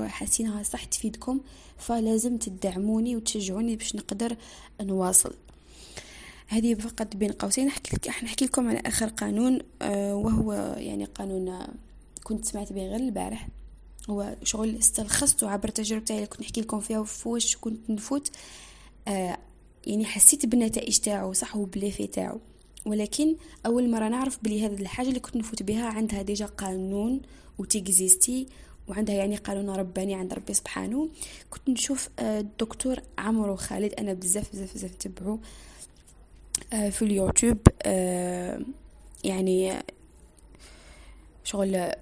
حاسينها 0.09 0.63
صح 0.63 0.85
تفيدكم. 0.85 1.41
فلازم 1.79 2.37
تدعموني 2.37 3.17
وتشجعوني 3.17 3.77
باش 3.77 3.97
نقدر 3.97 4.37
نواصل. 4.81 5.35
هذه 6.47 6.75
فقط 6.75 7.17
بين 7.17 7.33
قوسين. 7.33 7.67
نحكي 7.67 7.97
لك 7.97 8.09
نحكي 8.09 8.45
لكم 8.45 8.69
على 8.69 8.83
آخر 8.87 9.09
قانون 9.09 9.59
آه 9.83 10.15
وهو 10.15 10.53
يعني 10.79 11.05
قانون 11.05 11.59
كنت 12.25 12.45
سمعت 12.45 12.73
به 12.73 12.83
غير 12.83 13.01
البارح. 13.01 13.49
هو 14.11 14.37
شغل 14.43 14.77
استلخصته 14.77 15.51
عبر 15.51 15.69
التجربة 15.69 16.05
تاعي 16.05 16.19
اللي 16.19 16.29
كنت 16.29 16.41
نحكي 16.41 16.61
لكم 16.61 16.81
فيها 16.81 16.99
وفوش 16.99 17.57
كنت 17.57 17.91
نفوت 17.91 18.31
آه 19.09 19.39
يعني 19.87 20.05
حسيت 20.05 20.47
بالنتائج 20.47 20.99
تاعو 20.99 21.33
صح 21.33 21.57
وب 21.57 21.68
l'effet 21.68 22.07
تاعو. 22.07 22.41
ولكن 22.87 23.37
أول 23.67 23.91
مرة 23.91 24.09
نعرف 24.09 24.39
بلي 24.43 24.67
هذه 24.67 24.81
الحاجة 24.81 25.09
اللي 25.09 25.21
كنت 25.21 25.37
نفوت 25.37 25.63
بها 25.63 25.87
عندها 25.87 26.23
déjà 26.23 26.47
قانون 26.47 27.21
وت 27.59 27.81
existé 27.81 28.47
وعندها 28.89 29.15
يعني 29.15 29.37
قانون 29.37 29.77
رباني 29.77 30.15
عند 30.15 30.35
ربي 30.35 30.55
سبحانه. 30.55 31.09
كنت 31.51 31.69
نشوف 31.69 32.09
آه، 32.19 32.41
الدكتور 32.41 32.97
عمرو 33.19 33.57
خالد 33.57 33.95
أنا 33.95 34.13
بزاف 34.13 34.53
بزاف 34.53 34.75
بزاف 34.75 34.93
نتبعو 34.93 35.39
آه، 36.73 36.89
في 36.91 37.03
اليوتيوب. 37.03 37.59
آه، 37.83 38.61
يعني 39.25 39.73
شغل 41.45 41.93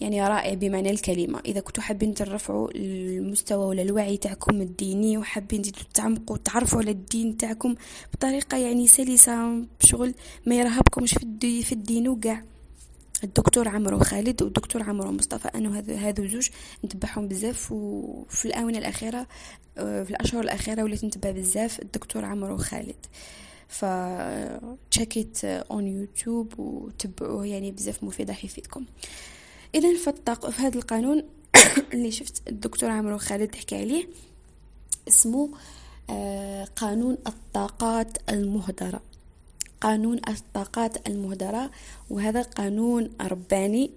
يعني 0.00 0.28
رائع 0.28 0.54
بمعنى 0.54 0.90
الكلمة. 0.90 1.40
إذا 1.46 1.60
كنتوا 1.60 1.82
حابين 1.82 2.14
ترفعوا 2.14 2.68
المستوى 2.74 3.64
ولا 3.66 3.82
الوعي 3.82 4.16
تاعكم 4.16 4.60
الديني 4.60 5.18
وحابين 5.18 5.62
تعمقوا 5.94 6.36
وتعرفوا 6.36 6.78
على 6.78 6.90
الدين 6.90 7.36
تاعكم 7.36 7.74
بطريقة 8.12 8.56
يعني 8.56 8.86
سلسة 8.86 9.64
بشغل 9.80 10.14
ما 10.46 10.54
يرهبكمش 10.54 11.14
في, 11.14 11.62
في 11.62 11.72
الدين 11.72 12.08
وقع 12.08 12.42
الدكتور 13.24 13.68
عمرو 13.68 13.98
خالد 13.98 14.42
والدكتور 14.42 14.82
عمرو 14.82 15.12
مصطفى. 15.12 15.48
أنا 15.48 15.78
هذو 15.78 16.26
زوج 16.26 16.48
نتبعهم 16.84 17.28
بزاف 17.28 17.72
وفي 17.72 18.44
الآونة 18.44 18.78
الأخيرة 18.78 19.26
آه، 19.78 20.02
في 20.02 20.10
الأشهر 20.10 20.40
الأخيرة 20.40 20.82
وليت 20.82 21.04
نتبع 21.04 21.30
بزاف 21.30 21.82
الدكتور 21.82 22.24
عمرو 22.24 22.56
خالد. 22.56 23.06
ف 23.68 23.84
check 24.90 25.29
it 25.29 25.44
on 25.44 25.86
YouTube 25.86 26.58
وتبعوه 26.58 27.46
يعني 27.46 27.70
بزاف 27.70 28.04
مفيد 28.04 28.30
راح 28.30 28.44
يفيدكم 28.44 28.84
إذا 29.74 30.12
في 30.50 30.62
هذا 30.62 30.78
القانون 30.78 31.22
اللي 31.94 32.10
شفت 32.10 32.48
الدكتور 32.48 32.90
عمرو 32.90 33.18
خالد 33.18 33.48
تحكي 33.48 33.76
عليه 33.76 34.08
اسمه 35.08 35.50
آه، 36.10 36.64
قانون 36.64 37.18
الطاقات 37.26 38.18
المهدرة. 38.30 39.00
قانون 39.84 40.20
الطاقات 40.28 41.08
المهدرة 41.08 41.70
وهذا 42.10 42.42
قانون 42.42 43.10
رباني. 43.20 43.90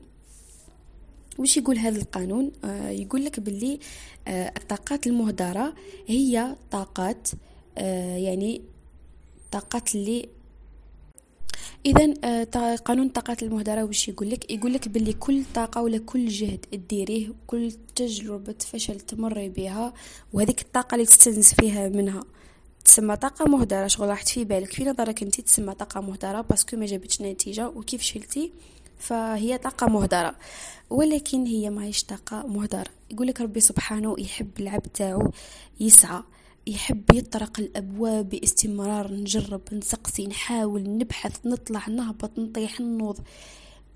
وش 1.40 1.58
يقول 1.58 1.78
هذا 1.78 1.98
القانون؟ 1.98 2.52
آه 2.64 2.90
يقول 2.90 3.26
لك 3.26 3.40
باللي 3.40 3.80
آه 4.28 4.54
الطاقات 4.58 5.08
المهدرة 5.08 5.74
هي 6.08 6.56
طاقات 6.72 7.28
آه 7.78 8.18
يعني 8.18 8.62
طاقات 9.52 9.96
اللي 9.96 10.30
اذا 11.86 12.14
آه، 12.24 12.76
قانون 12.76 13.08
الطاقات 13.08 13.44
المهدره 13.44 13.84
وش 13.84 14.08
يقول 14.08 14.30
لك؟ 14.30 14.52
يقول 14.52 14.74
لك 14.74 14.88
باللي 14.88 15.14
كل 15.14 15.44
طاقة 15.56 15.82
ولا 15.82 15.98
كل 15.98 16.28
جهد 16.28 16.66
ديريه 16.90 17.30
كل 17.48 17.72
تجربة 17.96 18.56
فشل 18.60 19.00
تمري 19.00 19.50
بها 19.50 19.94
وهذيك 20.34 20.62
الطاقة 20.62 20.96
اللي 20.96 21.06
تستنزفيها 21.06 21.90
منها. 21.90 22.24
تسمى 22.88 23.16
طاقة 23.16 23.46
مهدرة. 23.46 23.88
شغل 23.88 24.10
راحت 24.10 24.28
في 24.30 24.46
بالك. 24.46 24.74
في 24.74 24.86
نظرك 24.86 25.24
انت 25.24 25.42
تسمى 25.42 25.74
طاقة 25.74 26.02
مهدرة 26.02 26.42
باسكو 26.42 26.78
ما 26.78 26.86
جابتش 26.86 27.22
نتيجة؟ 27.22 27.70
وكيف 27.70 28.02
شلتي؟ 28.02 28.52
فهي 29.00 29.58
طاقة 29.58 29.88
مهدرة. 29.88 30.36
ولكن 30.90 31.46
هي 31.46 31.70
ماهيش 31.70 32.04
طاقة 32.04 32.48
مهدرة. 32.48 32.90
يقول 33.12 33.28
لك 33.28 33.42
ربي 33.42 33.60
سبحانه 33.60 34.16
يحب 34.20 34.50
العبد 34.60 34.88
تاعو 34.88 35.32
يسعى 35.80 36.24
يحب 36.68 37.04
يطرق 37.14 37.60
الأبواب 37.60 38.30
باستمرار. 38.30 39.12
نجرب 39.14 39.62
نسقسي 39.74 40.28
نحاول 40.28 40.98
نبحث 40.98 41.46
نطلع 41.46 41.90
نهبط 41.90 42.40
نطيح 42.40 42.80
نوض 42.80 43.20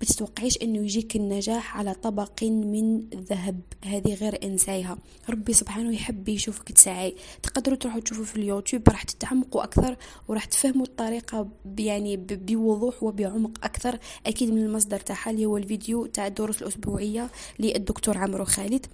بتتوقعيش 0.02 0.58
إنه 0.62 0.78
يجيك 0.78 1.16
النجاح 1.16 1.76
على 1.76 1.94
طبق 1.94 2.42
من 2.42 3.00
ذهب 3.10 3.60
هذه 3.84 4.14
غير 4.14 4.44
إنسايها. 4.44 4.98
ربي 5.30 5.52
سبحانه 5.52 5.94
يحب 5.94 6.28
يشوفك 6.28 6.72
تسعي. 6.72 7.14
تقدروا 7.42 7.76
تروحوا 7.76 8.00
تشوفوا 8.00 8.24
في 8.24 8.36
اليوتيوب 8.36 8.88
راح 8.88 9.02
تتعمقوا 9.02 9.64
أكثر 9.64 9.96
وراح 10.28 10.44
تفهموا 10.44 10.86
الطريقة 10.86 11.48
يعني 11.78 12.16
بوضوح 12.16 13.02
وبعمق 13.02 13.64
أكثر. 13.64 13.98
أكيد 14.26 14.50
من 14.50 14.62
المصدر 14.64 15.00
تاعها 15.00 15.30
اللي 15.30 15.46
هو 15.46 15.56
الفيديو 15.56 16.06
تاع 16.06 16.26
الدروس 16.26 16.62
الأسبوعية 16.62 17.30
للدكتور 17.58 18.18
عمرو 18.18 18.44
خالد. 18.44 18.86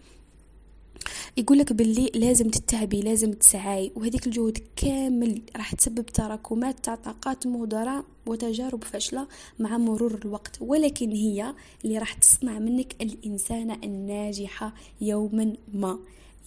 يقول 1.36 1.58
لك 1.58 1.72
باللي 1.72 2.10
لازم 2.14 2.48
تتعبي 2.48 3.00
لازم 3.00 3.32
تسعاي 3.32 3.92
وهذيك 3.96 4.26
الجهود 4.26 4.58
كامل 4.76 5.42
راح 5.56 5.74
تسبب 5.74 6.06
تراكمات 6.06 6.84
تاع 6.84 6.94
طاقات 6.94 7.46
مهدرة 7.46 8.04
وتجارب 8.26 8.84
فاشلة 8.84 9.26
مع 9.58 9.78
مرور 9.78 10.14
الوقت. 10.24 10.56
ولكن 10.60 11.10
هي 11.10 11.54
اللي 11.84 11.98
راح 11.98 12.12
تصنع 12.12 12.58
منك 12.58 12.94
الإنسانة 13.00 13.78
الناجحة 13.84 14.74
يوما 15.00 15.52
ما. 15.74 15.98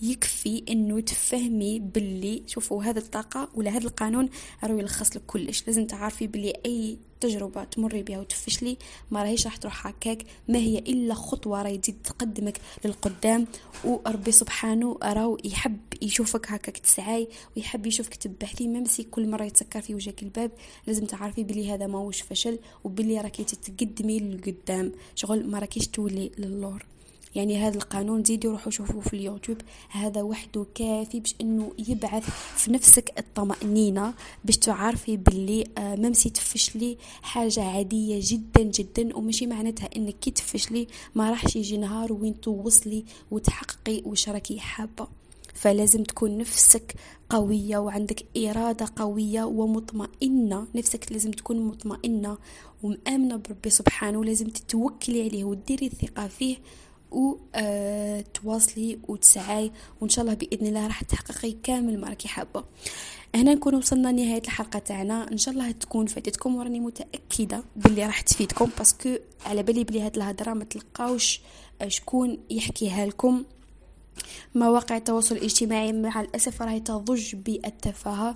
يكفي 0.02 0.64
إنه 0.70 1.00
تفهمي 1.00 1.80
باللي 1.80 2.44
شوفوا 2.48 2.84
هذا 2.84 3.00
الطاقة 3.00 3.50
ولا 3.56 3.72
هذا 3.72 3.84
القانون 3.84 4.30
راه 4.64 4.80
يلخص 4.80 5.16
لك 5.16 5.22
كلش. 5.28 5.64
لازم 5.68 5.86
تعرفي 5.86 6.28
باللي 6.28 6.54
أي 6.66 6.98
تجربة 7.20 7.64
تمري 7.64 8.04
بها 8.04 8.20
وتفشلي 8.20 8.78
ما 9.12 9.24
راهيش 9.24 9.46
راح 9.46 9.58
تروح 9.58 9.88
هكاك. 9.88 10.26
ما 10.48 10.58
هي 10.58 10.78
إلا 10.80 11.14
خطوة 11.14 11.62
راهي 11.62 11.78
تزيد 11.78 11.96
تقدمك 12.04 12.58
للقدام. 12.86 13.48
وربي 13.84 14.32
سبحانه 14.32 14.98
راهو 15.04 15.38
يحب 15.44 15.80
يشوفك 16.02 16.52
هكاك 16.52 16.78
تسعاي 16.78 17.28
ويحب 17.58 17.86
يشوفك 17.86 18.16
تبحثي 18.16 18.68
même 18.67 18.91
si 18.91 19.04
كل 19.04 19.30
مرة 19.30 19.44
يتسكر 19.44 19.82
في 19.82 19.96
وجهك 19.96 20.24
الباب. 20.24 20.52
لازم 20.88 21.06
تعرفي 21.06 21.44
بلي 21.44 21.74
هذا 21.74 21.88
ماهوش 21.88 22.22
فشل 22.22 22.60
وبلي 22.84 23.22
راكي 23.22 23.44
تتقدمي 23.44 24.20
للقدام. 24.20 24.92
شغل 25.16 25.48
ما 25.48 25.60
راكيش 25.60 25.88
تولي 25.88 26.32
للور. 26.38 26.90
يعني 27.36 27.58
هذا 27.58 27.78
القانون 27.78 28.24
زيدوا 28.24 28.52
روحوا 28.52 28.72
شوفوه 28.72 29.02
في 29.02 29.13
اليوتيوب. 29.13 29.58
هذا 29.89 30.22
وحده 30.22 30.65
كافي 30.76 31.20
باش 31.20 31.36
إنه 31.41 31.72
يبعث 31.88 32.30
في 32.56 32.72
نفسك 32.72 33.13
الطمأنينة 33.20 34.13
باش 34.46 34.58
تعرفي 34.58 35.17
باللي 35.17 35.63
آه 35.78 35.96
ممسي 35.96 36.30
تفشلي 36.30 36.98
حاجة 37.22 37.63
عادية 37.63 38.20
جدا 38.24 38.63
جدا. 38.63 39.17
ومشي 39.17 39.48
معناتها 39.48 39.89
إنك 39.96 40.15
كي 40.22 40.32
تفشلي 40.32 40.88
ما 41.15 41.30
راحش 41.30 41.56
يجي 41.56 41.78
نهار 41.78 42.13
وين 42.13 42.41
توصلي 42.41 43.06
وتحققي 43.32 44.02
وش 44.06 44.30
راكي 44.30 44.60
حابة. 44.60 45.08
فلازم 45.54 46.04
تكون 46.04 46.38
نفسك 46.38 46.96
قوية 47.30 47.78
وعندك 47.78 48.26
إرادة 48.38 48.86
قوية 48.96 49.44
ومطمئنة. 49.44 50.67
نفسك 50.76 51.12
لازم 51.12 51.32
تكون 51.32 51.60
مطمئنة 51.60 52.38
ومآمنة 52.84 53.36
بربي 53.36 53.70
سبحانه. 53.70 54.26
لازم 54.26 54.48
تتوكلي 54.48 55.24
عليه 55.24 55.44
وتديري 55.44 55.86
الثقة 55.86 56.28
فيه 56.28 56.58
وتواصلي 57.12 59.00
وتسعي 59.08 59.71
وإن 60.02 60.10
شاء 60.10 60.26
الله 60.26 60.34
بإذن 60.34 60.67
الله 60.67 60.88
راح 60.88 61.04
تحققي 61.04 61.52
كامل 61.63 62.00
ما 62.02 62.10
راكي 62.10 62.28
حابة. 62.28 62.63
هنا 63.36 63.54
نكون 63.54 63.76
وصلنا 63.76 64.08
لنهاية 64.10 64.41
الحلقة 64.41 64.80
تاعنا. 64.80 65.32
إن 65.32 65.38
شاء 65.38 65.54
الله 65.54 65.71
تكون 65.71 66.06
فاتتكم 66.06 66.56
وراني 66.56 66.80
متأكدة 66.80 67.63
باللي 67.76 68.06
راح 68.06 68.21
تفيدكم 68.21 68.69
باسكو 68.78 69.15
على 69.45 69.63
بالي 69.63 69.84
بلي 69.84 70.02
هاد 70.02 70.15
الهضرة 70.15 70.54
ما 70.54 70.63
تلقاوش 70.63 71.41
شكون 71.88 72.38
يحكيها 72.50 73.06
لكم. 73.06 73.43
مواقع 74.56 74.97
التواصل 74.97 75.36
الاجتماعي 75.36 75.93
مع 75.93 76.21
الأسف 76.21 76.62
راهي 76.62 76.80
تضج 76.80 77.36
بالتفاهة. 77.36 78.30
آه 78.30 78.36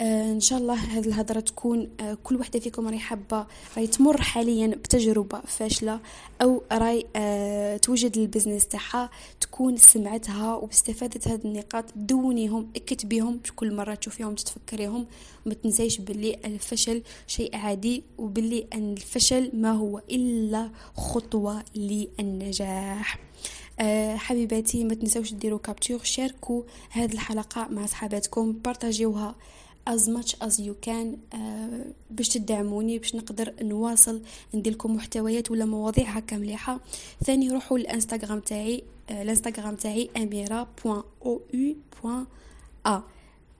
إن 0.00 0.40
شاء 0.40 0.58
الله 0.58 0.74
هذه 0.74 1.06
الهضرة 1.06 1.40
تكون 1.40 1.88
آه 2.00 2.18
كل 2.24 2.36
وحدة 2.36 2.60
فيكم 2.60 2.88
راهي 2.88 2.98
حابة 2.98 3.46
راهي 3.76 3.86
تمر 3.86 4.22
حاليا 4.22 4.66
بتجربة 4.66 5.40
فاشلة 5.40 6.00
أو 6.42 6.62
راهي 6.72 7.04
آه 7.16 7.76
توجد 7.76 8.18
البزنس 8.18 8.68
تاعها 8.68 9.10
تكون 9.40 9.76
سمعتها 9.76 10.54
واستفادت 10.54 11.28
هذه 11.28 11.40
النقاط 11.44 11.84
دونيهم 11.96 12.68
اكتبيهم 12.76 13.40
كل 13.56 13.74
مرة 13.74 13.94
تشوفيهم 13.94 14.34
تتفكريهم 14.34 15.06
ما 15.46 15.54
تنسيش 15.54 15.98
باللي 15.98 16.38
الفشل 16.44 17.02
شيء 17.26 17.56
عادي 17.56 18.02
وباللي 18.18 18.66
ان 18.74 18.92
الفشل 18.92 19.50
ما 19.54 19.72
هو 19.72 19.98
إلا 19.98 20.70
خطوة 20.96 21.64
للنجاح. 21.76 23.18
حبيباتي 24.16 24.84
ما 24.84 24.94
تنسوش 24.94 25.32
ديروا 25.32 25.58
كابتور 25.58 25.98
شاركوا 26.02 26.62
هذه 26.90 27.12
الحلقة 27.12 27.68
مع 27.70 27.86
صحاباتكم 27.86 28.52
بارطاجيوها. 28.52 29.34
As 29.88 30.02
much 30.08 30.30
as 30.46 30.54
you 30.60 30.74
can 30.86 31.06
uh, 31.34 31.36
باش 32.10 32.28
تدعموني 32.28 32.98
باش 32.98 33.14
نقدر 33.14 33.54
نواصل 33.62 34.22
ندير 34.54 34.72
لكم 34.72 34.94
محتويات 34.94 35.50
ولا 35.50 35.64
مواضيع 35.64 36.04
هكا 36.04 36.36
مليحة. 36.36 36.80
ثاني 37.24 37.50
روحوا 37.50 37.78
الانستغرام 37.78 38.40
تاعي 38.40 38.78
uh, 38.78 39.12
الإنستغرام 39.12 39.74
تاعي 39.74 40.10
amira.ou.a 40.18 42.10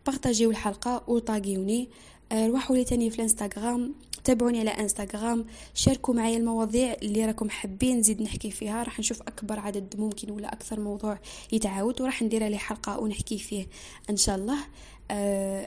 بارطاجيو 0.07 0.51
الحلقة 0.51 1.03
وطاقيوني. 1.09 1.89
uh, 2.33 2.35
روحوا 2.35 2.77
لي 2.77 2.85
تاني 2.85 3.11
في 3.11 3.17
الإنستغرام 3.17 3.95
تابعوني 4.25 4.61
على 4.61 4.71
إنستغرام 4.71 5.45
شاركوا 5.75 6.15
معايا 6.15 6.37
المواضيع 6.37 6.93
اللي 7.03 7.25
راكم 7.25 7.51
حابين 7.51 7.99
نزيد 7.99 8.23
نحكي 8.23 8.51
فيها. 8.51 8.83
راح 8.83 8.99
نشوف 8.99 9.23
أكبر 9.23 9.61
عدد 9.61 9.95
ممكن 9.99 10.31
ولا 10.31 10.53
أكثر 10.53 10.81
موضوع 10.81 11.19
يتعاود 11.53 12.01
وراح 12.01 12.23
ندير 12.23 12.45
عليه 12.45 12.57
حلقة 12.57 12.99
ونحكي 12.99 13.39
فيه 13.39 13.67
إن 14.11 14.17
شاء 14.17 14.37
الله. 14.37 14.59
آه 14.59 14.98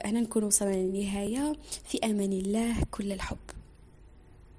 هنا 0.04 0.20
نكون 0.20 0.44
وصلنا 0.44 0.74
للنهاية. 0.74 1.52
في 1.84 1.98
أمان 2.04 2.32
الله 2.32 2.74
كل 2.90 3.12
الحب. 3.12 3.38